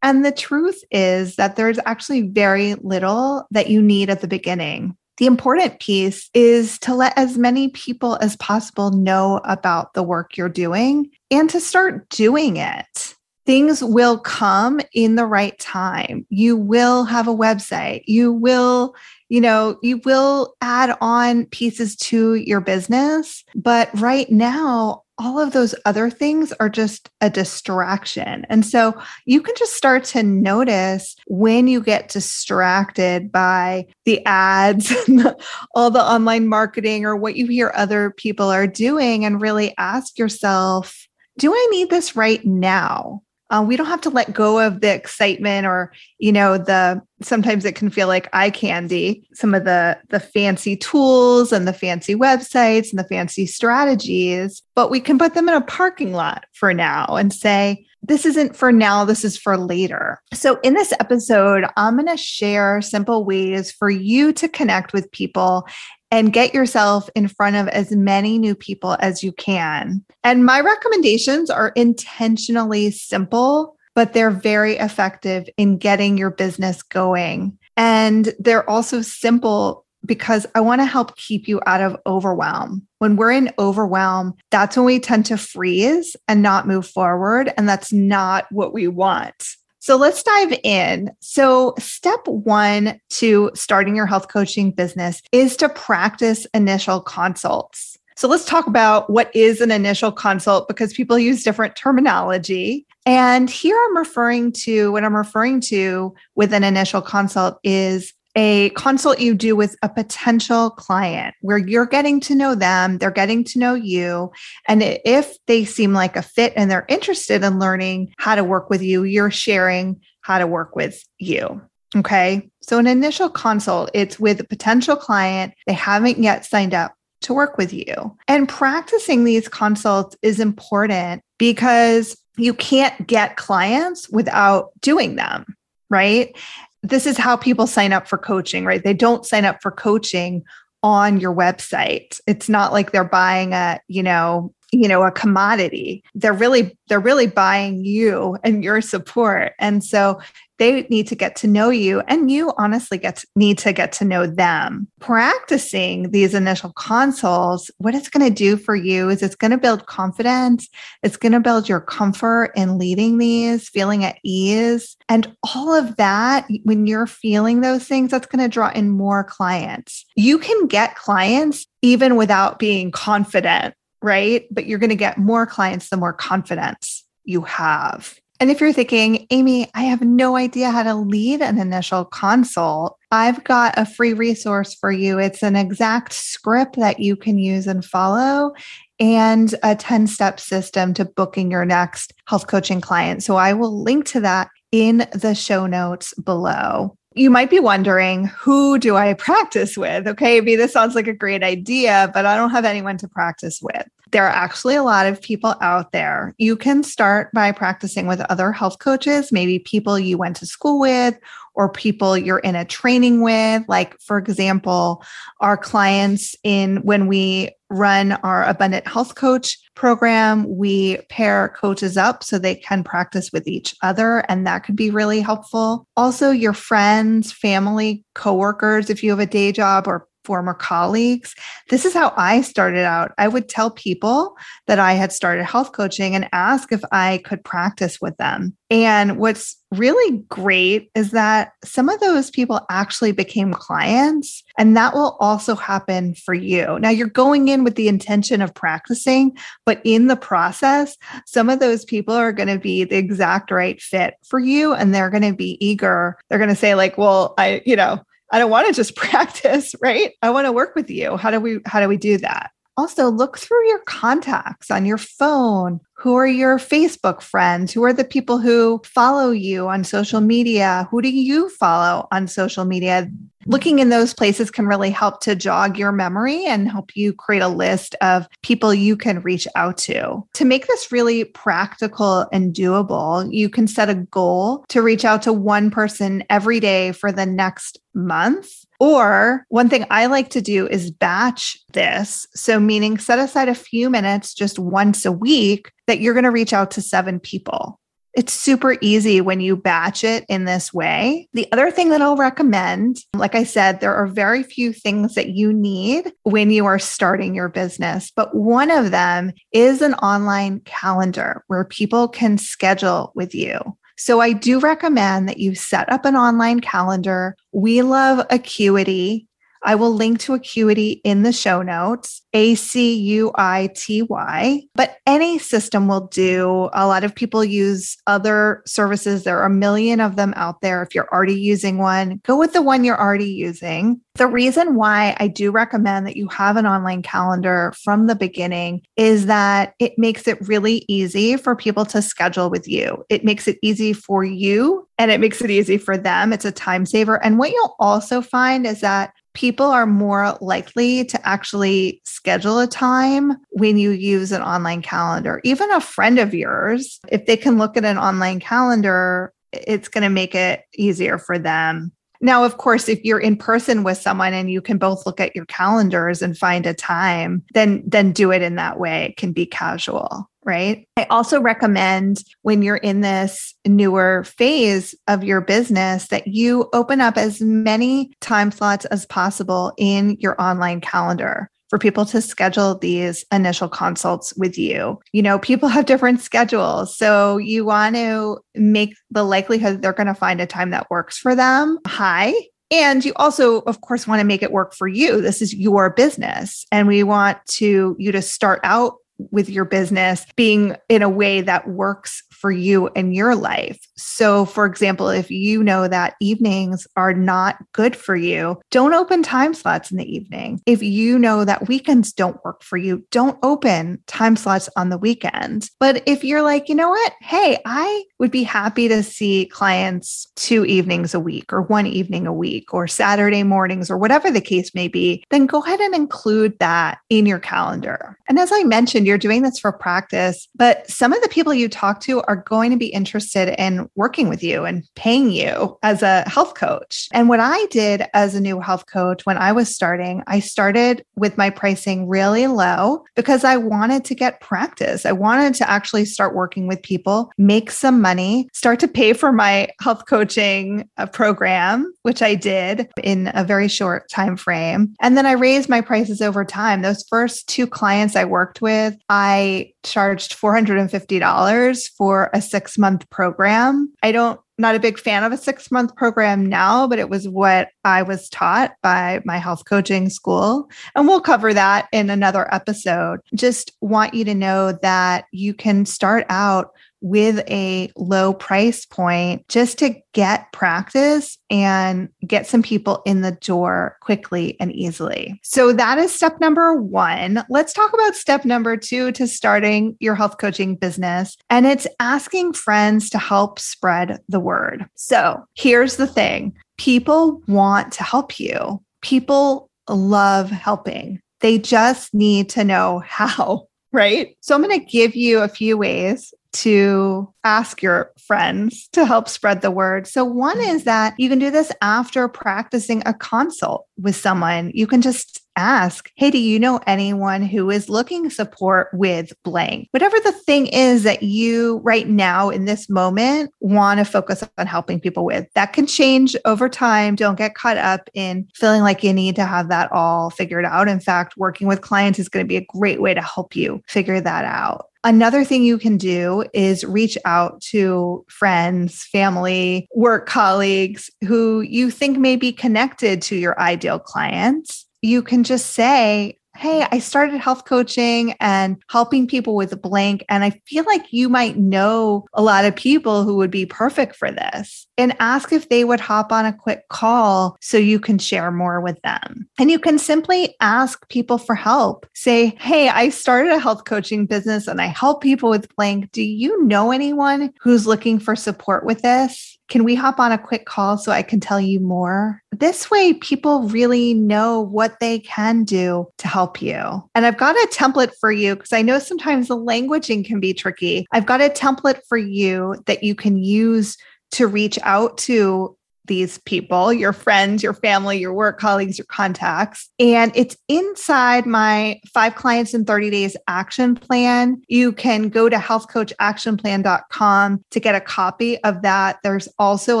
And 0.02 0.24
the 0.24 0.32
truth 0.32 0.82
is 0.90 1.36
that 1.36 1.56
there's 1.56 1.78
actually 1.84 2.22
very 2.22 2.74
little 2.76 3.46
that 3.50 3.68
you 3.68 3.82
need 3.82 4.10
at 4.10 4.20
the 4.20 4.28
beginning. 4.28 4.96
The 5.18 5.26
important 5.26 5.80
piece 5.80 6.30
is 6.32 6.78
to 6.80 6.94
let 6.94 7.18
as 7.18 7.36
many 7.36 7.68
people 7.68 8.16
as 8.20 8.36
possible 8.36 8.92
know 8.92 9.40
about 9.44 9.94
the 9.94 10.04
work 10.04 10.36
you're 10.36 10.48
doing 10.48 11.10
and 11.30 11.50
to 11.50 11.60
start 11.60 12.08
doing 12.08 12.56
it 12.56 13.16
things 13.48 13.82
will 13.82 14.18
come 14.18 14.78
in 14.92 15.14
the 15.14 15.24
right 15.24 15.58
time. 15.58 16.26
You 16.28 16.54
will 16.54 17.04
have 17.04 17.26
a 17.26 17.34
website. 17.34 18.02
You 18.06 18.30
will, 18.30 18.94
you 19.30 19.40
know, 19.40 19.78
you 19.82 20.02
will 20.04 20.54
add 20.60 20.94
on 21.00 21.46
pieces 21.46 21.96
to 21.96 22.34
your 22.34 22.60
business. 22.60 23.44
But 23.54 23.88
right 23.94 24.30
now, 24.30 25.04
all 25.16 25.40
of 25.40 25.54
those 25.54 25.74
other 25.86 26.10
things 26.10 26.52
are 26.60 26.68
just 26.68 27.08
a 27.22 27.30
distraction. 27.30 28.44
And 28.50 28.66
so 28.66 28.92
you 29.24 29.40
can 29.40 29.54
just 29.56 29.72
start 29.72 30.04
to 30.04 30.22
notice 30.22 31.16
when 31.26 31.68
you 31.68 31.80
get 31.80 32.10
distracted 32.10 33.32
by 33.32 33.86
the 34.04 34.22
ads, 34.26 34.90
and 35.08 35.34
all 35.74 35.90
the 35.90 36.04
online 36.04 36.48
marketing, 36.48 37.06
or 37.06 37.16
what 37.16 37.36
you 37.36 37.46
hear 37.46 37.72
other 37.74 38.10
people 38.10 38.50
are 38.50 38.66
doing, 38.66 39.24
and 39.24 39.40
really 39.40 39.74
ask 39.78 40.18
yourself, 40.18 41.08
do 41.38 41.50
I 41.54 41.68
need 41.70 41.88
this 41.88 42.14
right 42.14 42.44
now? 42.44 43.22
Uh, 43.50 43.64
we 43.66 43.76
don't 43.76 43.86
have 43.86 44.00
to 44.00 44.10
let 44.10 44.32
go 44.32 44.58
of 44.58 44.80
the 44.80 44.92
excitement 44.92 45.66
or 45.66 45.92
you 46.18 46.32
know 46.32 46.58
the 46.58 47.00
sometimes 47.22 47.64
it 47.64 47.74
can 47.74 47.90
feel 47.90 48.06
like 48.06 48.28
eye 48.32 48.50
candy 48.50 49.26
some 49.32 49.54
of 49.54 49.64
the 49.64 49.98
the 50.10 50.20
fancy 50.20 50.76
tools 50.76 51.52
and 51.52 51.66
the 51.66 51.72
fancy 51.72 52.14
websites 52.14 52.90
and 52.90 52.98
the 52.98 53.08
fancy 53.08 53.46
strategies 53.46 54.62
but 54.74 54.90
we 54.90 55.00
can 55.00 55.18
put 55.18 55.34
them 55.34 55.48
in 55.48 55.54
a 55.54 55.60
parking 55.62 56.12
lot 56.12 56.44
for 56.52 56.74
now 56.74 57.16
and 57.16 57.32
say 57.32 57.84
this 58.02 58.24
isn't 58.24 58.54
for 58.54 58.70
now, 58.70 59.04
this 59.04 59.24
is 59.24 59.36
for 59.36 59.58
later. 59.58 60.22
So, 60.32 60.58
in 60.62 60.74
this 60.74 60.92
episode, 61.00 61.64
I'm 61.76 61.96
going 61.96 62.06
to 62.06 62.16
share 62.16 62.80
simple 62.80 63.24
ways 63.24 63.72
for 63.72 63.90
you 63.90 64.32
to 64.34 64.48
connect 64.48 64.92
with 64.92 65.10
people 65.10 65.66
and 66.10 66.32
get 66.32 66.54
yourself 66.54 67.08
in 67.14 67.28
front 67.28 67.56
of 67.56 67.68
as 67.68 67.92
many 67.92 68.38
new 68.38 68.54
people 68.54 68.96
as 69.00 69.22
you 69.22 69.32
can. 69.32 70.04
And 70.24 70.44
my 70.44 70.60
recommendations 70.60 71.50
are 71.50 71.70
intentionally 71.70 72.90
simple, 72.90 73.76
but 73.94 74.12
they're 74.12 74.30
very 74.30 74.76
effective 74.76 75.48
in 75.56 75.78
getting 75.78 76.16
your 76.16 76.30
business 76.30 76.82
going. 76.82 77.58
And 77.76 78.34
they're 78.38 78.68
also 78.68 79.02
simple 79.02 79.84
because 80.04 80.46
I 80.54 80.60
want 80.60 80.80
to 80.80 80.86
help 80.86 81.16
keep 81.16 81.48
you 81.48 81.60
out 81.66 81.80
of 81.80 81.96
overwhelm. 82.06 82.86
When 82.98 83.16
we're 83.16 83.32
in 83.32 83.52
overwhelm, 83.58 84.34
that's 84.50 84.76
when 84.76 84.86
we 84.86 85.00
tend 85.00 85.26
to 85.26 85.36
freeze 85.36 86.16
and 86.26 86.42
not 86.42 86.66
move 86.66 86.86
forward. 86.86 87.52
And 87.56 87.68
that's 87.68 87.92
not 87.92 88.46
what 88.50 88.72
we 88.72 88.88
want. 88.88 89.56
So 89.80 89.96
let's 89.96 90.22
dive 90.22 90.58
in. 90.64 91.12
So, 91.20 91.74
step 91.78 92.26
one 92.26 93.00
to 93.10 93.50
starting 93.54 93.94
your 93.94 94.06
health 94.06 94.28
coaching 94.28 94.72
business 94.72 95.22
is 95.32 95.56
to 95.58 95.68
practice 95.68 96.46
initial 96.52 97.00
consults. 97.00 97.96
So, 98.16 98.26
let's 98.26 98.44
talk 98.44 98.66
about 98.66 99.08
what 99.08 99.34
is 99.36 99.60
an 99.60 99.70
initial 99.70 100.10
consult 100.10 100.66
because 100.66 100.92
people 100.92 101.18
use 101.18 101.44
different 101.44 101.76
terminology. 101.76 102.86
And 103.06 103.48
here 103.48 103.78
I'm 103.88 103.96
referring 103.96 104.52
to 104.64 104.92
what 104.92 105.04
I'm 105.04 105.16
referring 105.16 105.60
to 105.62 106.14
with 106.34 106.52
an 106.52 106.64
initial 106.64 107.00
consult 107.00 107.58
is 107.62 108.12
a 108.36 108.70
consult 108.70 109.20
you 109.20 109.34
do 109.34 109.56
with 109.56 109.76
a 109.82 109.88
potential 109.88 110.70
client 110.70 111.34
where 111.40 111.58
you're 111.58 111.86
getting 111.86 112.20
to 112.20 112.34
know 112.34 112.54
them, 112.54 112.98
they're 112.98 113.10
getting 113.10 113.44
to 113.44 113.58
know 113.58 113.74
you. 113.74 114.30
And 114.66 114.82
if 114.82 115.36
they 115.46 115.64
seem 115.64 115.92
like 115.92 116.16
a 116.16 116.22
fit 116.22 116.52
and 116.56 116.70
they're 116.70 116.86
interested 116.88 117.42
in 117.42 117.58
learning 117.58 118.14
how 118.18 118.34
to 118.34 118.44
work 118.44 118.70
with 118.70 118.82
you, 118.82 119.02
you're 119.02 119.30
sharing 119.30 120.00
how 120.20 120.38
to 120.38 120.46
work 120.46 120.76
with 120.76 121.02
you. 121.18 121.60
Okay. 121.96 122.50
So, 122.60 122.78
an 122.78 122.86
initial 122.86 123.30
consult, 123.30 123.90
it's 123.94 124.20
with 124.20 124.40
a 124.40 124.44
potential 124.44 124.94
client. 124.94 125.54
They 125.66 125.72
haven't 125.72 126.18
yet 126.18 126.44
signed 126.44 126.74
up 126.74 126.94
to 127.22 127.32
work 127.32 127.56
with 127.56 127.72
you. 127.72 128.16
And 128.28 128.48
practicing 128.48 129.24
these 129.24 129.48
consults 129.48 130.16
is 130.20 130.38
important 130.38 131.22
because 131.38 132.16
you 132.36 132.52
can't 132.52 133.06
get 133.06 133.36
clients 133.36 134.08
without 134.10 134.70
doing 134.80 135.16
them 135.16 135.46
right? 135.90 136.36
This 136.82 137.06
is 137.06 137.16
how 137.16 137.36
people 137.36 137.66
sign 137.66 137.92
up 137.92 138.06
for 138.06 138.18
coaching, 138.18 138.64
right? 138.64 138.82
They 138.82 138.94
don't 138.94 139.26
sign 139.26 139.44
up 139.44 139.60
for 139.62 139.70
coaching 139.70 140.44
on 140.82 141.18
your 141.18 141.34
website. 141.34 142.20
It's 142.26 142.48
not 142.48 142.72
like 142.72 142.92
they're 142.92 143.04
buying 143.04 143.52
a, 143.52 143.80
you 143.88 144.02
know, 144.02 144.54
you 144.72 144.88
know, 144.88 145.02
a 145.02 145.10
commodity. 145.10 146.02
They're 146.14 146.32
really 146.32 146.76
they're 146.88 147.00
really 147.00 147.26
buying 147.26 147.84
you 147.84 148.36
and 148.44 148.62
your 148.62 148.80
support. 148.80 149.52
And 149.58 149.82
so 149.84 150.20
they 150.58 150.82
need 150.90 151.06
to 151.06 151.14
get 151.14 151.36
to 151.36 151.46
know 151.46 151.70
you 151.70 152.00
and 152.08 152.30
you 152.30 152.52
honestly 152.58 152.98
get 152.98 153.16
to, 153.16 153.26
need 153.36 153.58
to 153.58 153.72
get 153.72 153.92
to 153.92 154.04
know 154.04 154.26
them 154.26 154.88
practicing 155.00 156.10
these 156.10 156.34
initial 156.34 156.72
consults 156.72 157.70
what 157.78 157.94
it's 157.94 158.08
going 158.08 158.26
to 158.26 158.34
do 158.34 158.56
for 158.56 158.74
you 158.74 159.08
is 159.08 159.22
it's 159.22 159.34
going 159.34 159.50
to 159.50 159.58
build 159.58 159.86
confidence 159.86 160.68
it's 161.02 161.16
going 161.16 161.32
to 161.32 161.40
build 161.40 161.68
your 161.68 161.80
comfort 161.80 162.50
in 162.54 162.78
leading 162.78 163.18
these 163.18 163.68
feeling 163.68 164.04
at 164.04 164.18
ease 164.24 164.96
and 165.08 165.34
all 165.54 165.72
of 165.72 165.96
that 165.96 166.46
when 166.64 166.86
you're 166.86 167.06
feeling 167.06 167.60
those 167.60 167.86
things 167.86 168.10
that's 168.10 168.26
going 168.26 168.42
to 168.42 168.52
draw 168.52 168.70
in 168.70 168.90
more 168.90 169.24
clients 169.24 170.04
you 170.16 170.38
can 170.38 170.66
get 170.66 170.96
clients 170.96 171.66
even 171.82 172.16
without 172.16 172.58
being 172.58 172.90
confident 172.90 173.74
right 174.02 174.46
but 174.50 174.66
you're 174.66 174.78
going 174.78 174.90
to 174.90 174.96
get 174.96 175.18
more 175.18 175.46
clients 175.46 175.88
the 175.88 175.96
more 175.96 176.12
confidence 176.12 177.04
you 177.24 177.42
have 177.42 178.18
and 178.40 178.50
if 178.52 178.60
you're 178.60 178.72
thinking, 178.72 179.26
Amy, 179.30 179.68
I 179.74 179.82
have 179.82 180.00
no 180.00 180.36
idea 180.36 180.70
how 180.70 180.84
to 180.84 180.94
lead 180.94 181.42
an 181.42 181.58
initial 181.58 182.04
consult, 182.04 182.96
I've 183.10 183.42
got 183.42 183.74
a 183.76 183.84
free 183.84 184.12
resource 184.12 184.74
for 184.74 184.92
you. 184.92 185.18
It's 185.18 185.42
an 185.42 185.56
exact 185.56 186.12
script 186.12 186.76
that 186.76 187.00
you 187.00 187.16
can 187.16 187.38
use 187.38 187.66
and 187.66 187.84
follow 187.84 188.52
and 189.00 189.54
a 189.62 189.74
10 189.74 190.06
step 190.06 190.38
system 190.38 190.94
to 190.94 191.04
booking 191.04 191.50
your 191.50 191.64
next 191.64 192.12
health 192.26 192.46
coaching 192.46 192.80
client. 192.80 193.22
So 193.22 193.36
I 193.36 193.54
will 193.54 193.82
link 193.82 194.04
to 194.06 194.20
that 194.20 194.50
in 194.70 194.98
the 195.12 195.34
show 195.34 195.66
notes 195.66 196.14
below. 196.14 196.97
You 197.18 197.30
might 197.30 197.50
be 197.50 197.58
wondering, 197.58 198.26
who 198.26 198.78
do 198.78 198.96
I 198.96 199.12
practice 199.14 199.76
with? 199.76 200.06
Okay, 200.06 200.40
maybe 200.40 200.54
this 200.54 200.72
sounds 200.72 200.94
like 200.94 201.08
a 201.08 201.12
great 201.12 201.42
idea, 201.42 202.12
but 202.14 202.24
I 202.24 202.36
don't 202.36 202.50
have 202.50 202.64
anyone 202.64 202.96
to 202.98 203.08
practice 203.08 203.60
with. 203.60 203.88
There 204.12 204.24
are 204.24 204.30
actually 204.30 204.76
a 204.76 204.84
lot 204.84 205.04
of 205.04 205.20
people 205.20 205.56
out 205.60 205.90
there. 205.90 206.32
You 206.38 206.56
can 206.56 206.84
start 206.84 207.32
by 207.32 207.50
practicing 207.50 208.06
with 208.06 208.20
other 208.30 208.52
health 208.52 208.78
coaches, 208.78 209.32
maybe 209.32 209.58
people 209.58 209.98
you 209.98 210.16
went 210.16 210.36
to 210.36 210.46
school 210.46 210.78
with 210.78 211.18
or 211.54 211.68
people 211.68 212.16
you're 212.16 212.38
in 212.38 212.54
a 212.54 212.64
training 212.64 213.20
with. 213.20 213.64
Like, 213.66 213.98
for 214.00 214.16
example, 214.16 215.02
our 215.40 215.56
clients 215.56 216.36
in 216.44 216.76
when 216.78 217.08
we 217.08 217.50
run 217.70 218.12
our 218.12 218.44
abundant 218.44 218.86
health 218.86 219.14
coach 219.14 219.58
program. 219.74 220.44
We 220.48 220.98
pair 221.08 221.50
coaches 221.50 221.96
up 221.96 222.24
so 222.24 222.38
they 222.38 222.56
can 222.56 222.82
practice 222.82 223.30
with 223.32 223.46
each 223.46 223.74
other 223.82 224.24
and 224.28 224.46
that 224.46 224.64
could 224.64 224.76
be 224.76 224.90
really 224.90 225.20
helpful. 225.20 225.86
Also 225.96 226.30
your 226.30 226.52
friends 226.52 227.30
family 227.30 228.04
coworkers 228.14 228.90
if 228.90 229.02
you 229.04 229.10
have 229.10 229.20
a 229.20 229.26
day 229.26 229.52
job 229.52 229.86
or 229.86 230.07
former 230.28 230.52
colleagues. 230.52 231.34
This 231.70 231.86
is 231.86 231.94
how 231.94 232.12
I 232.18 232.42
started 232.42 232.84
out. 232.84 233.12
I 233.16 233.28
would 233.28 233.48
tell 233.48 233.70
people 233.70 234.36
that 234.66 234.78
I 234.78 234.92
had 234.92 235.10
started 235.10 235.44
health 235.44 235.72
coaching 235.72 236.14
and 236.14 236.28
ask 236.32 236.70
if 236.70 236.82
I 236.92 237.22
could 237.24 237.42
practice 237.42 237.98
with 237.98 238.14
them. 238.18 238.54
And 238.70 239.16
what's 239.16 239.56
really 239.70 240.18
great 240.28 240.90
is 240.94 241.12
that 241.12 241.52
some 241.64 241.88
of 241.88 242.00
those 242.00 242.30
people 242.30 242.60
actually 242.68 243.12
became 243.12 243.54
clients, 243.54 244.44
and 244.58 244.76
that 244.76 244.92
will 244.92 245.16
also 245.20 245.54
happen 245.54 246.14
for 246.14 246.34
you. 246.34 246.78
Now, 246.78 246.90
you're 246.90 247.06
going 247.06 247.48
in 247.48 247.64
with 247.64 247.76
the 247.76 247.88
intention 247.88 248.42
of 248.42 248.52
practicing, 248.52 249.34
but 249.64 249.80
in 249.84 250.08
the 250.08 250.16
process, 250.16 250.98
some 251.24 251.48
of 251.48 251.60
those 251.60 251.86
people 251.86 252.14
are 252.14 252.32
going 252.32 252.48
to 252.48 252.58
be 252.58 252.84
the 252.84 252.98
exact 252.98 253.50
right 253.50 253.80
fit 253.80 254.14
for 254.26 254.38
you, 254.38 254.74
and 254.74 254.94
they're 254.94 255.10
going 255.10 255.22
to 255.22 255.34
be 255.34 255.56
eager. 255.66 256.18
They're 256.28 256.38
going 256.38 256.50
to 256.50 256.54
say, 256.54 256.74
like, 256.74 256.98
well, 256.98 257.32
I, 257.38 257.62
you 257.64 257.76
know, 257.76 258.02
I 258.30 258.38
don't 258.38 258.50
want 258.50 258.66
to 258.66 258.72
just 258.72 258.96
practice, 258.96 259.74
right? 259.80 260.12
I 260.22 260.30
want 260.30 260.46
to 260.46 260.52
work 260.52 260.74
with 260.74 260.90
you. 260.90 261.16
How 261.16 261.30
do 261.30 261.40
we 261.40 261.60
how 261.66 261.80
do 261.80 261.88
we 261.88 261.96
do 261.96 262.18
that? 262.18 262.50
Also, 262.76 263.10
look 263.10 263.36
through 263.36 263.66
your 263.66 263.80
contacts 263.80 264.70
on 264.70 264.86
your 264.86 264.98
phone. 264.98 265.80
Who 265.94 266.14
are 266.14 266.28
your 266.28 266.58
Facebook 266.58 267.20
friends? 267.20 267.72
Who 267.72 267.82
are 267.82 267.92
the 267.92 268.04
people 268.04 268.38
who 268.38 268.80
follow 268.84 269.32
you 269.32 269.66
on 269.66 269.82
social 269.82 270.20
media? 270.20 270.86
Who 270.92 271.02
do 271.02 271.10
you 271.10 271.48
follow 271.48 272.06
on 272.12 272.28
social 272.28 272.64
media? 272.64 273.10
Looking 273.48 273.78
in 273.78 273.88
those 273.88 274.12
places 274.12 274.50
can 274.50 274.66
really 274.66 274.90
help 274.90 275.20
to 275.20 275.34
jog 275.34 275.78
your 275.78 275.90
memory 275.90 276.44
and 276.44 276.70
help 276.70 276.94
you 276.94 277.14
create 277.14 277.40
a 277.40 277.48
list 277.48 277.94
of 278.02 278.28
people 278.42 278.74
you 278.74 278.94
can 278.94 279.22
reach 279.22 279.48
out 279.56 279.78
to. 279.78 280.22
To 280.34 280.44
make 280.44 280.66
this 280.66 280.92
really 280.92 281.24
practical 281.24 282.26
and 282.30 282.54
doable, 282.54 283.26
you 283.32 283.48
can 283.48 283.66
set 283.66 283.88
a 283.88 283.94
goal 283.94 284.66
to 284.68 284.82
reach 284.82 285.06
out 285.06 285.22
to 285.22 285.32
one 285.32 285.70
person 285.70 286.24
every 286.28 286.60
day 286.60 286.92
for 286.92 287.10
the 287.10 287.24
next 287.24 287.80
month 287.94 288.66
or 288.80 289.44
one 289.48 289.68
thing 289.68 289.86
I 289.90 290.06
like 290.06 290.28
to 290.30 290.40
do 290.40 290.68
is 290.68 290.90
batch 290.90 291.58
this. 291.72 292.26
So, 292.34 292.60
meaning 292.60 292.98
set 292.98 293.18
aside 293.18 293.48
a 293.48 293.54
few 293.54 293.90
minutes 293.90 294.34
just 294.34 294.58
once 294.58 295.04
a 295.04 295.12
week 295.12 295.72
that 295.86 296.00
you're 296.00 296.14
going 296.14 296.24
to 296.24 296.30
reach 296.30 296.52
out 296.52 296.70
to 296.72 296.82
seven 296.82 297.18
people. 297.18 297.80
It's 298.18 298.32
super 298.32 298.76
easy 298.80 299.20
when 299.20 299.38
you 299.38 299.56
batch 299.56 300.02
it 300.02 300.24
in 300.28 300.44
this 300.44 300.74
way. 300.74 301.28
The 301.34 301.46
other 301.52 301.70
thing 301.70 301.90
that 301.90 302.02
I'll 302.02 302.16
recommend, 302.16 302.98
like 303.14 303.36
I 303.36 303.44
said, 303.44 303.78
there 303.78 303.94
are 303.94 304.08
very 304.08 304.42
few 304.42 304.72
things 304.72 305.14
that 305.14 305.28
you 305.28 305.52
need 305.52 306.12
when 306.24 306.50
you 306.50 306.66
are 306.66 306.80
starting 306.80 307.32
your 307.32 307.48
business, 307.48 308.10
but 308.10 308.34
one 308.34 308.72
of 308.72 308.90
them 308.90 309.30
is 309.52 309.82
an 309.82 309.94
online 309.94 310.58
calendar 310.64 311.44
where 311.46 311.64
people 311.64 312.08
can 312.08 312.38
schedule 312.38 313.12
with 313.14 313.36
you. 313.36 313.60
So 313.96 314.20
I 314.20 314.32
do 314.32 314.58
recommend 314.58 315.28
that 315.28 315.38
you 315.38 315.54
set 315.54 315.88
up 315.88 316.04
an 316.04 316.16
online 316.16 316.58
calendar. 316.58 317.36
We 317.52 317.82
love 317.82 318.26
Acuity. 318.30 319.27
I 319.62 319.74
will 319.74 319.92
link 319.92 320.20
to 320.20 320.34
Acuity 320.34 321.00
in 321.04 321.22
the 321.22 321.32
show 321.32 321.62
notes, 321.62 322.22
A 322.32 322.54
C 322.54 322.94
U 322.94 323.32
I 323.34 323.70
T 323.74 324.02
Y. 324.02 324.62
But 324.74 324.96
any 325.06 325.38
system 325.38 325.88
will 325.88 326.06
do. 326.08 326.70
A 326.72 326.86
lot 326.86 327.04
of 327.04 327.14
people 327.14 327.44
use 327.44 327.96
other 328.06 328.62
services. 328.66 329.24
There 329.24 329.38
are 329.38 329.46
a 329.46 329.50
million 329.50 330.00
of 330.00 330.16
them 330.16 330.32
out 330.36 330.60
there. 330.60 330.82
If 330.82 330.94
you're 330.94 331.08
already 331.12 331.40
using 331.40 331.78
one, 331.78 332.20
go 332.24 332.38
with 332.38 332.52
the 332.52 332.62
one 332.62 332.84
you're 332.84 333.00
already 333.00 333.30
using. 333.30 334.00
The 334.14 334.26
reason 334.26 334.74
why 334.74 335.16
I 335.20 335.28
do 335.28 335.52
recommend 335.52 336.06
that 336.06 336.16
you 336.16 336.26
have 336.28 336.56
an 336.56 336.66
online 336.66 337.02
calendar 337.02 337.72
from 337.84 338.08
the 338.08 338.16
beginning 338.16 338.82
is 338.96 339.26
that 339.26 339.74
it 339.78 339.96
makes 339.96 340.26
it 340.26 340.46
really 340.48 340.84
easy 340.88 341.36
for 341.36 341.54
people 341.54 341.84
to 341.86 342.02
schedule 342.02 342.50
with 342.50 342.66
you. 342.66 343.04
It 343.08 343.24
makes 343.24 343.46
it 343.46 343.58
easy 343.62 343.92
for 343.92 344.24
you 344.24 344.88
and 344.98 345.12
it 345.12 345.20
makes 345.20 345.40
it 345.40 345.50
easy 345.50 345.78
for 345.78 345.96
them. 345.96 346.32
It's 346.32 346.44
a 346.44 346.50
time 346.50 346.84
saver. 346.84 347.22
And 347.22 347.38
what 347.38 347.52
you'll 347.52 347.76
also 347.78 348.20
find 348.20 348.66
is 348.66 348.80
that 348.80 349.12
people 349.38 349.66
are 349.66 349.86
more 349.86 350.36
likely 350.40 351.04
to 351.04 351.28
actually 351.28 352.02
schedule 352.04 352.58
a 352.58 352.66
time 352.66 353.36
when 353.50 353.78
you 353.78 353.90
use 353.90 354.32
an 354.32 354.42
online 354.42 354.82
calendar. 354.82 355.40
Even 355.44 355.70
a 355.70 355.80
friend 355.80 356.18
of 356.18 356.34
yours, 356.34 356.98
if 357.08 357.24
they 357.26 357.36
can 357.36 357.56
look 357.56 357.76
at 357.76 357.84
an 357.84 357.96
online 357.96 358.40
calendar, 358.40 359.32
it's 359.52 359.86
going 359.86 360.02
to 360.02 360.08
make 360.08 360.34
it 360.34 360.64
easier 360.76 361.18
for 361.18 361.38
them. 361.38 361.92
Now, 362.20 362.42
of 362.42 362.56
course, 362.56 362.88
if 362.88 363.04
you're 363.04 363.20
in 363.20 363.36
person 363.36 363.84
with 363.84 363.98
someone 363.98 364.34
and 364.34 364.50
you 364.50 364.60
can 364.60 364.76
both 364.76 365.06
look 365.06 365.20
at 365.20 365.36
your 365.36 365.46
calendars 365.46 366.20
and 366.20 366.36
find 366.36 366.66
a 366.66 366.74
time, 366.74 367.44
then 367.54 367.84
then 367.86 368.10
do 368.10 368.32
it 368.32 368.42
in 368.42 368.56
that 368.56 368.80
way. 368.80 369.04
It 369.04 369.18
can 369.18 369.30
be 369.30 369.46
casual 369.46 370.28
right? 370.48 370.88
I 370.96 371.04
also 371.10 371.40
recommend 371.40 372.24
when 372.40 372.62
you're 372.62 372.76
in 372.76 373.02
this 373.02 373.54
newer 373.66 374.24
phase 374.24 374.94
of 375.06 375.22
your 375.22 375.42
business 375.42 376.08
that 376.08 376.26
you 376.26 376.70
open 376.72 377.02
up 377.02 377.18
as 377.18 377.42
many 377.42 378.10
time 378.22 378.50
slots 378.50 378.86
as 378.86 379.04
possible 379.06 379.74
in 379.76 380.16
your 380.18 380.40
online 380.40 380.80
calendar 380.80 381.50
for 381.68 381.78
people 381.78 382.06
to 382.06 382.22
schedule 382.22 382.78
these 382.78 383.26
initial 383.30 383.68
consults 383.68 384.34
with 384.38 384.56
you. 384.56 384.98
You 385.12 385.20
know, 385.20 385.38
people 385.38 385.68
have 385.68 385.84
different 385.84 386.22
schedules. 386.22 386.96
So 386.96 387.36
you 387.36 387.66
want 387.66 387.96
to 387.96 388.38
make 388.54 388.96
the 389.10 389.24
likelihood 389.24 389.82
they're 389.82 389.92
going 389.92 390.06
to 390.06 390.14
find 390.14 390.40
a 390.40 390.46
time 390.46 390.70
that 390.70 390.90
works 390.90 391.18
for 391.18 391.34
them 391.34 391.78
high. 391.86 392.32
And 392.70 393.04
you 393.04 393.12
also, 393.16 393.60
of 393.62 393.82
course, 393.82 394.06
want 394.06 394.20
to 394.20 394.26
make 394.26 394.42
it 394.42 394.52
work 394.52 394.74
for 394.74 394.88
you. 394.88 395.20
This 395.20 395.42
is 395.42 395.54
your 395.54 395.90
business. 395.90 396.66
And 396.72 396.88
we 396.88 397.02
want 397.02 397.38
to 397.52 397.96
you 397.98 398.12
to 398.12 398.22
start 398.22 398.60
out 398.62 398.96
with 399.18 399.48
your 399.50 399.64
business 399.64 400.24
being 400.36 400.76
in 400.88 401.02
a 401.02 401.08
way 401.08 401.40
that 401.40 401.68
works 401.68 402.22
for 402.40 402.50
you 402.50 402.88
and 402.94 403.14
your 403.14 403.34
life. 403.34 403.78
So, 403.96 404.44
for 404.44 404.64
example, 404.64 405.08
if 405.08 405.30
you 405.30 405.62
know 405.62 405.88
that 405.88 406.14
evenings 406.20 406.86
are 406.96 407.12
not 407.12 407.56
good 407.72 407.96
for 407.96 408.16
you, 408.16 408.60
don't 408.70 408.94
open 408.94 409.22
time 409.22 409.54
slots 409.54 409.90
in 409.90 409.96
the 409.96 410.10
evening. 410.10 410.60
If 410.66 410.82
you 410.82 411.18
know 411.18 411.44
that 411.44 411.68
weekends 411.68 412.12
don't 412.12 412.42
work 412.44 412.62
for 412.62 412.76
you, 412.76 413.04
don't 413.10 413.38
open 413.42 414.02
time 414.06 414.36
slots 414.36 414.68
on 414.76 414.88
the 414.88 414.98
weekend. 414.98 415.68
But 415.80 416.02
if 416.06 416.24
you're 416.24 416.42
like, 416.42 416.68
you 416.68 416.74
know 416.74 416.90
what? 416.90 417.12
Hey, 417.20 417.58
I 417.64 418.04
would 418.18 418.30
be 418.30 418.42
happy 418.42 418.88
to 418.88 419.02
see 419.02 419.46
clients 419.46 420.26
two 420.36 420.64
evenings 420.64 421.14
a 421.14 421.20
week 421.20 421.52
or 421.52 421.62
one 421.62 421.86
evening 421.86 422.26
a 422.26 422.32
week 422.32 422.72
or 422.72 422.86
Saturday 422.86 423.42
mornings 423.42 423.90
or 423.90 423.98
whatever 423.98 424.30
the 424.30 424.40
case 424.40 424.74
may 424.74 424.88
be, 424.88 425.24
then 425.30 425.46
go 425.46 425.62
ahead 425.62 425.80
and 425.80 425.94
include 425.94 426.58
that 426.58 426.98
in 427.10 427.26
your 427.26 427.38
calendar. 427.38 428.16
And 428.28 428.38
as 428.38 428.50
I 428.52 428.64
mentioned, 428.64 429.06
you're 429.06 429.18
doing 429.18 429.42
this 429.42 429.58
for 429.58 429.72
practice, 429.72 430.48
but 430.54 430.88
some 430.88 431.12
of 431.12 431.22
the 431.22 431.28
people 431.28 431.54
you 431.54 431.68
talk 431.68 432.00
to 432.00 432.20
are 432.28 432.36
going 432.36 432.70
to 432.70 432.76
be 432.76 432.86
interested 432.86 433.54
in 433.58 433.88
working 433.96 434.28
with 434.28 434.42
you 434.42 434.64
and 434.64 434.84
paying 434.94 435.30
you 435.30 435.76
as 435.82 436.02
a 436.02 436.28
health 436.28 436.54
coach. 436.54 437.08
And 437.12 437.28
what 437.28 437.40
I 437.40 437.66
did 437.66 438.04
as 438.14 438.34
a 438.34 438.40
new 438.40 438.60
health 438.60 438.86
coach 438.86 439.24
when 439.26 439.38
I 439.38 439.50
was 439.50 439.74
starting, 439.74 440.22
I 440.26 440.40
started 440.40 441.04
with 441.16 441.38
my 441.38 441.50
pricing 441.50 442.06
really 442.06 442.46
low 442.46 443.04
because 443.16 443.44
I 443.44 443.56
wanted 443.56 444.04
to 444.04 444.14
get 444.14 444.40
practice. 444.40 445.06
I 445.06 445.12
wanted 445.12 445.54
to 445.54 445.68
actually 445.68 446.04
start 446.04 446.34
working 446.34 446.66
with 446.66 446.82
people, 446.82 447.32
make 447.38 447.70
some 447.70 448.00
money, 448.00 448.48
start 448.52 448.78
to 448.80 448.88
pay 448.88 449.14
for 449.14 449.32
my 449.32 449.68
health 449.80 450.04
coaching 450.06 450.88
uh, 450.98 451.06
program, 451.06 451.92
which 452.02 452.22
I 452.22 452.34
did 452.34 452.88
in 453.02 453.30
a 453.34 453.44
very 453.44 453.68
short 453.68 454.08
time 454.10 454.36
frame. 454.36 454.94
And 455.00 455.16
then 455.16 455.26
I 455.26 455.32
raised 455.32 455.68
my 455.68 455.80
prices 455.80 456.20
over 456.20 456.44
time. 456.44 456.82
Those 456.82 457.04
first 457.08 457.48
two 457.48 457.66
clients 457.66 458.16
I 458.16 458.24
worked 458.24 458.60
with, 458.60 458.94
I 459.08 459.72
charged 459.82 460.36
$450 460.36 461.90
for 461.96 462.17
a 462.32 462.42
six 462.42 462.78
month 462.78 463.08
program. 463.10 463.92
I 464.02 464.12
don't 464.12 464.40
not 464.58 464.74
a 464.74 464.80
big 464.80 464.98
fan 464.98 465.22
of 465.22 465.32
a 465.32 465.36
six 465.36 465.70
month 465.70 465.94
program 465.94 466.44
now, 466.44 466.86
but 466.88 466.98
it 466.98 467.08
was 467.08 467.28
what 467.28 467.68
I 467.84 468.02
was 468.02 468.28
taught 468.28 468.74
by 468.82 469.22
my 469.24 469.38
health 469.38 469.64
coaching 469.64 470.10
school. 470.10 470.68
And 470.96 471.06
we'll 471.06 471.20
cover 471.20 471.54
that 471.54 471.88
in 471.92 472.10
another 472.10 472.52
episode. 472.52 473.20
Just 473.34 473.72
want 473.80 474.14
you 474.14 474.24
to 474.24 474.34
know 474.34 474.72
that 474.82 475.26
you 475.32 475.54
can 475.54 475.86
start 475.86 476.26
out 476.28 476.72
with 477.00 477.38
a 477.48 477.90
low 477.96 478.32
price 478.32 478.84
point 478.84 479.46
just 479.48 479.78
to 479.78 479.94
get 480.12 480.50
practice 480.52 481.38
and 481.50 482.08
get 482.26 482.46
some 482.46 482.62
people 482.62 483.02
in 483.06 483.20
the 483.20 483.32
door 483.32 483.96
quickly 484.00 484.58
and 484.60 484.72
easily. 484.72 485.38
So 485.42 485.72
that 485.72 485.98
is 485.98 486.12
step 486.12 486.40
number 486.40 486.74
one. 486.74 487.44
Let's 487.48 487.72
talk 487.72 487.92
about 487.92 488.14
step 488.14 488.44
number 488.44 488.76
two 488.76 489.12
to 489.12 489.26
starting 489.26 489.96
your 490.00 490.14
health 490.14 490.38
coaching 490.38 490.76
business. 490.76 491.36
And 491.50 491.66
it's 491.66 491.86
asking 492.00 492.54
friends 492.54 493.10
to 493.10 493.18
help 493.18 493.58
spread 493.58 494.20
the 494.28 494.40
word. 494.40 494.86
So 494.96 495.44
here's 495.54 495.96
the 495.96 496.06
thing 496.06 496.54
people 496.78 497.42
want 497.48 497.92
to 497.92 498.02
help 498.02 498.38
you, 498.38 498.82
people 499.02 499.70
love 499.88 500.50
helping. 500.50 501.20
They 501.40 501.58
just 501.58 502.12
need 502.14 502.48
to 502.50 502.64
know 502.64 503.02
how 503.06 503.68
right? 503.92 504.36
So 504.40 504.54
I'm 504.54 504.62
going 504.62 504.78
to 504.78 504.84
give 504.84 505.16
you 505.16 505.40
a 505.40 505.48
few 505.48 505.78
ways 505.78 506.34
to 506.52 507.32
ask 507.44 507.82
your 507.82 508.12
friends 508.26 508.88
to 508.92 509.04
help 509.04 509.28
spread 509.28 509.60
the 509.60 509.70
word. 509.70 510.06
So, 510.06 510.24
one 510.24 510.58
mm. 510.58 510.74
is 510.74 510.84
that 510.84 511.14
you 511.18 511.28
can 511.28 511.38
do 511.38 511.50
this 511.50 511.72
after 511.82 512.28
practicing 512.28 513.02
a 513.06 513.14
consult 513.14 513.86
with 513.96 514.16
someone. 514.16 514.70
You 514.74 514.86
can 514.86 515.02
just 515.02 515.42
ask, 515.58 516.10
Hey, 516.16 516.30
do 516.30 516.38
you 516.38 516.58
know 516.58 516.80
anyone 516.86 517.42
who 517.42 517.68
is 517.70 517.88
looking 517.88 518.30
support 518.30 518.88
with 518.92 519.32
blank? 519.42 519.88
Whatever 519.90 520.18
the 520.20 520.32
thing 520.32 520.68
is 520.68 521.02
that 521.02 521.22
you 521.22 521.80
right 521.82 522.08
now 522.08 522.48
in 522.48 522.64
this 522.64 522.88
moment 522.88 523.52
want 523.60 523.98
to 523.98 524.04
focus 524.04 524.42
on 524.56 524.66
helping 524.66 525.00
people 525.00 525.24
with, 525.24 525.46
that 525.54 525.72
can 525.72 525.86
change 525.86 526.36
over 526.44 526.68
time. 526.68 527.16
Don't 527.16 527.38
get 527.38 527.54
caught 527.54 527.76
up 527.76 528.08
in 528.14 528.46
feeling 528.54 528.82
like 528.82 529.02
you 529.02 529.12
need 529.12 529.36
to 529.36 529.44
have 529.44 529.68
that 529.68 529.90
all 529.92 530.30
figured 530.30 530.64
out. 530.64 530.88
In 530.88 531.00
fact, 531.00 531.36
working 531.36 531.66
with 531.66 531.80
clients 531.80 532.18
is 532.18 532.28
going 532.28 532.44
to 532.44 532.48
be 532.48 532.56
a 532.56 532.66
great 532.68 533.02
way 533.02 533.12
to 533.12 533.22
help 533.22 533.56
you 533.56 533.82
figure 533.88 534.20
that 534.20 534.44
out. 534.44 534.86
Another 535.04 535.44
thing 535.44 535.62
you 535.62 535.78
can 535.78 535.96
do 535.96 536.44
is 536.52 536.84
reach 536.84 537.16
out 537.24 537.60
to 537.62 538.24
friends, 538.28 539.04
family, 539.04 539.88
work 539.94 540.26
colleagues 540.26 541.08
who 541.24 541.60
you 541.60 541.90
think 541.90 542.18
may 542.18 542.34
be 542.34 542.52
connected 542.52 543.22
to 543.22 543.36
your 543.36 543.58
ideal 543.60 544.00
clients. 544.00 544.87
You 545.02 545.22
can 545.22 545.44
just 545.44 545.72
say, 545.72 546.38
Hey, 546.56 546.84
I 546.90 546.98
started 546.98 547.38
health 547.38 547.66
coaching 547.66 548.34
and 548.40 548.82
helping 548.90 549.28
people 549.28 549.54
with 549.54 549.72
a 549.72 549.76
blank. 549.76 550.24
And 550.28 550.42
I 550.42 550.60
feel 550.66 550.82
like 550.86 551.12
you 551.12 551.28
might 551.28 551.56
know 551.56 552.24
a 552.34 552.42
lot 552.42 552.64
of 552.64 552.74
people 552.74 553.22
who 553.22 553.36
would 553.36 553.50
be 553.50 553.64
perfect 553.64 554.16
for 554.16 554.32
this. 554.32 554.88
And 554.96 555.14
ask 555.20 555.52
if 555.52 555.68
they 555.68 555.84
would 555.84 556.00
hop 556.00 556.32
on 556.32 556.46
a 556.46 556.52
quick 556.52 556.88
call 556.88 557.58
so 557.60 557.78
you 557.78 558.00
can 558.00 558.18
share 558.18 558.50
more 558.50 558.80
with 558.80 559.00
them. 559.02 559.48
And 559.56 559.70
you 559.70 559.78
can 559.78 560.00
simply 560.00 560.56
ask 560.60 561.08
people 561.08 561.38
for 561.38 561.54
help. 561.54 562.08
Say, 562.14 562.56
Hey, 562.58 562.88
I 562.88 563.10
started 563.10 563.52
a 563.52 563.60
health 563.60 563.84
coaching 563.84 564.26
business 564.26 564.66
and 564.66 564.80
I 564.80 564.86
help 564.86 565.22
people 565.22 565.50
with 565.50 565.72
blank. 565.76 566.10
Do 566.10 566.24
you 566.24 566.64
know 566.64 566.90
anyone 566.90 567.52
who's 567.60 567.86
looking 567.86 568.18
for 568.18 568.34
support 568.34 568.84
with 568.84 569.02
this? 569.02 569.57
Can 569.68 569.84
we 569.84 569.94
hop 569.94 570.18
on 570.18 570.32
a 570.32 570.38
quick 570.38 570.66
call 570.66 570.98
so 570.98 571.12
I 571.12 571.22
can 571.22 571.40
tell 571.40 571.60
you 571.60 571.78
more? 571.78 572.42
This 572.52 572.90
way, 572.90 573.14
people 573.14 573.68
really 573.68 574.14
know 574.14 574.60
what 574.60 574.98
they 574.98 575.20
can 575.20 575.64
do 575.64 576.06
to 576.18 576.28
help 576.28 576.60
you. 576.60 577.08
And 577.14 577.24
I've 577.24 577.36
got 577.38 577.54
a 577.54 577.68
template 577.70 578.12
for 578.18 578.32
you 578.32 578.56
because 578.56 578.72
I 578.72 578.82
know 578.82 578.98
sometimes 578.98 579.48
the 579.48 579.56
languaging 579.56 580.24
can 580.24 580.40
be 580.40 580.54
tricky. 580.54 581.06
I've 581.12 581.26
got 581.26 581.40
a 581.40 581.50
template 581.50 582.00
for 582.08 582.18
you 582.18 582.76
that 582.86 583.02
you 583.04 583.14
can 583.14 583.36
use 583.36 583.96
to 584.32 584.46
reach 584.46 584.78
out 584.82 585.16
to 585.16 585.76
these 586.08 586.38
people, 586.38 586.92
your 586.92 587.12
friends, 587.12 587.62
your 587.62 587.74
family, 587.74 588.18
your 588.18 588.34
work 588.34 588.58
colleagues, 588.58 588.98
your 588.98 589.06
contacts. 589.06 589.88
And 589.98 590.32
it's 590.34 590.56
inside 590.68 591.46
my 591.46 592.00
five 592.12 592.34
clients 592.34 592.74
in 592.74 592.84
30 592.84 593.10
days 593.10 593.36
action 593.46 593.94
plan. 593.94 594.60
You 594.66 594.90
can 594.92 595.28
go 595.28 595.48
to 595.48 595.56
healthcoachactionplan.com 595.56 597.64
to 597.70 597.80
get 597.80 597.94
a 597.94 598.00
copy 598.00 598.58
of 598.64 598.82
that. 598.82 599.18
There's 599.22 599.46
also 599.58 600.00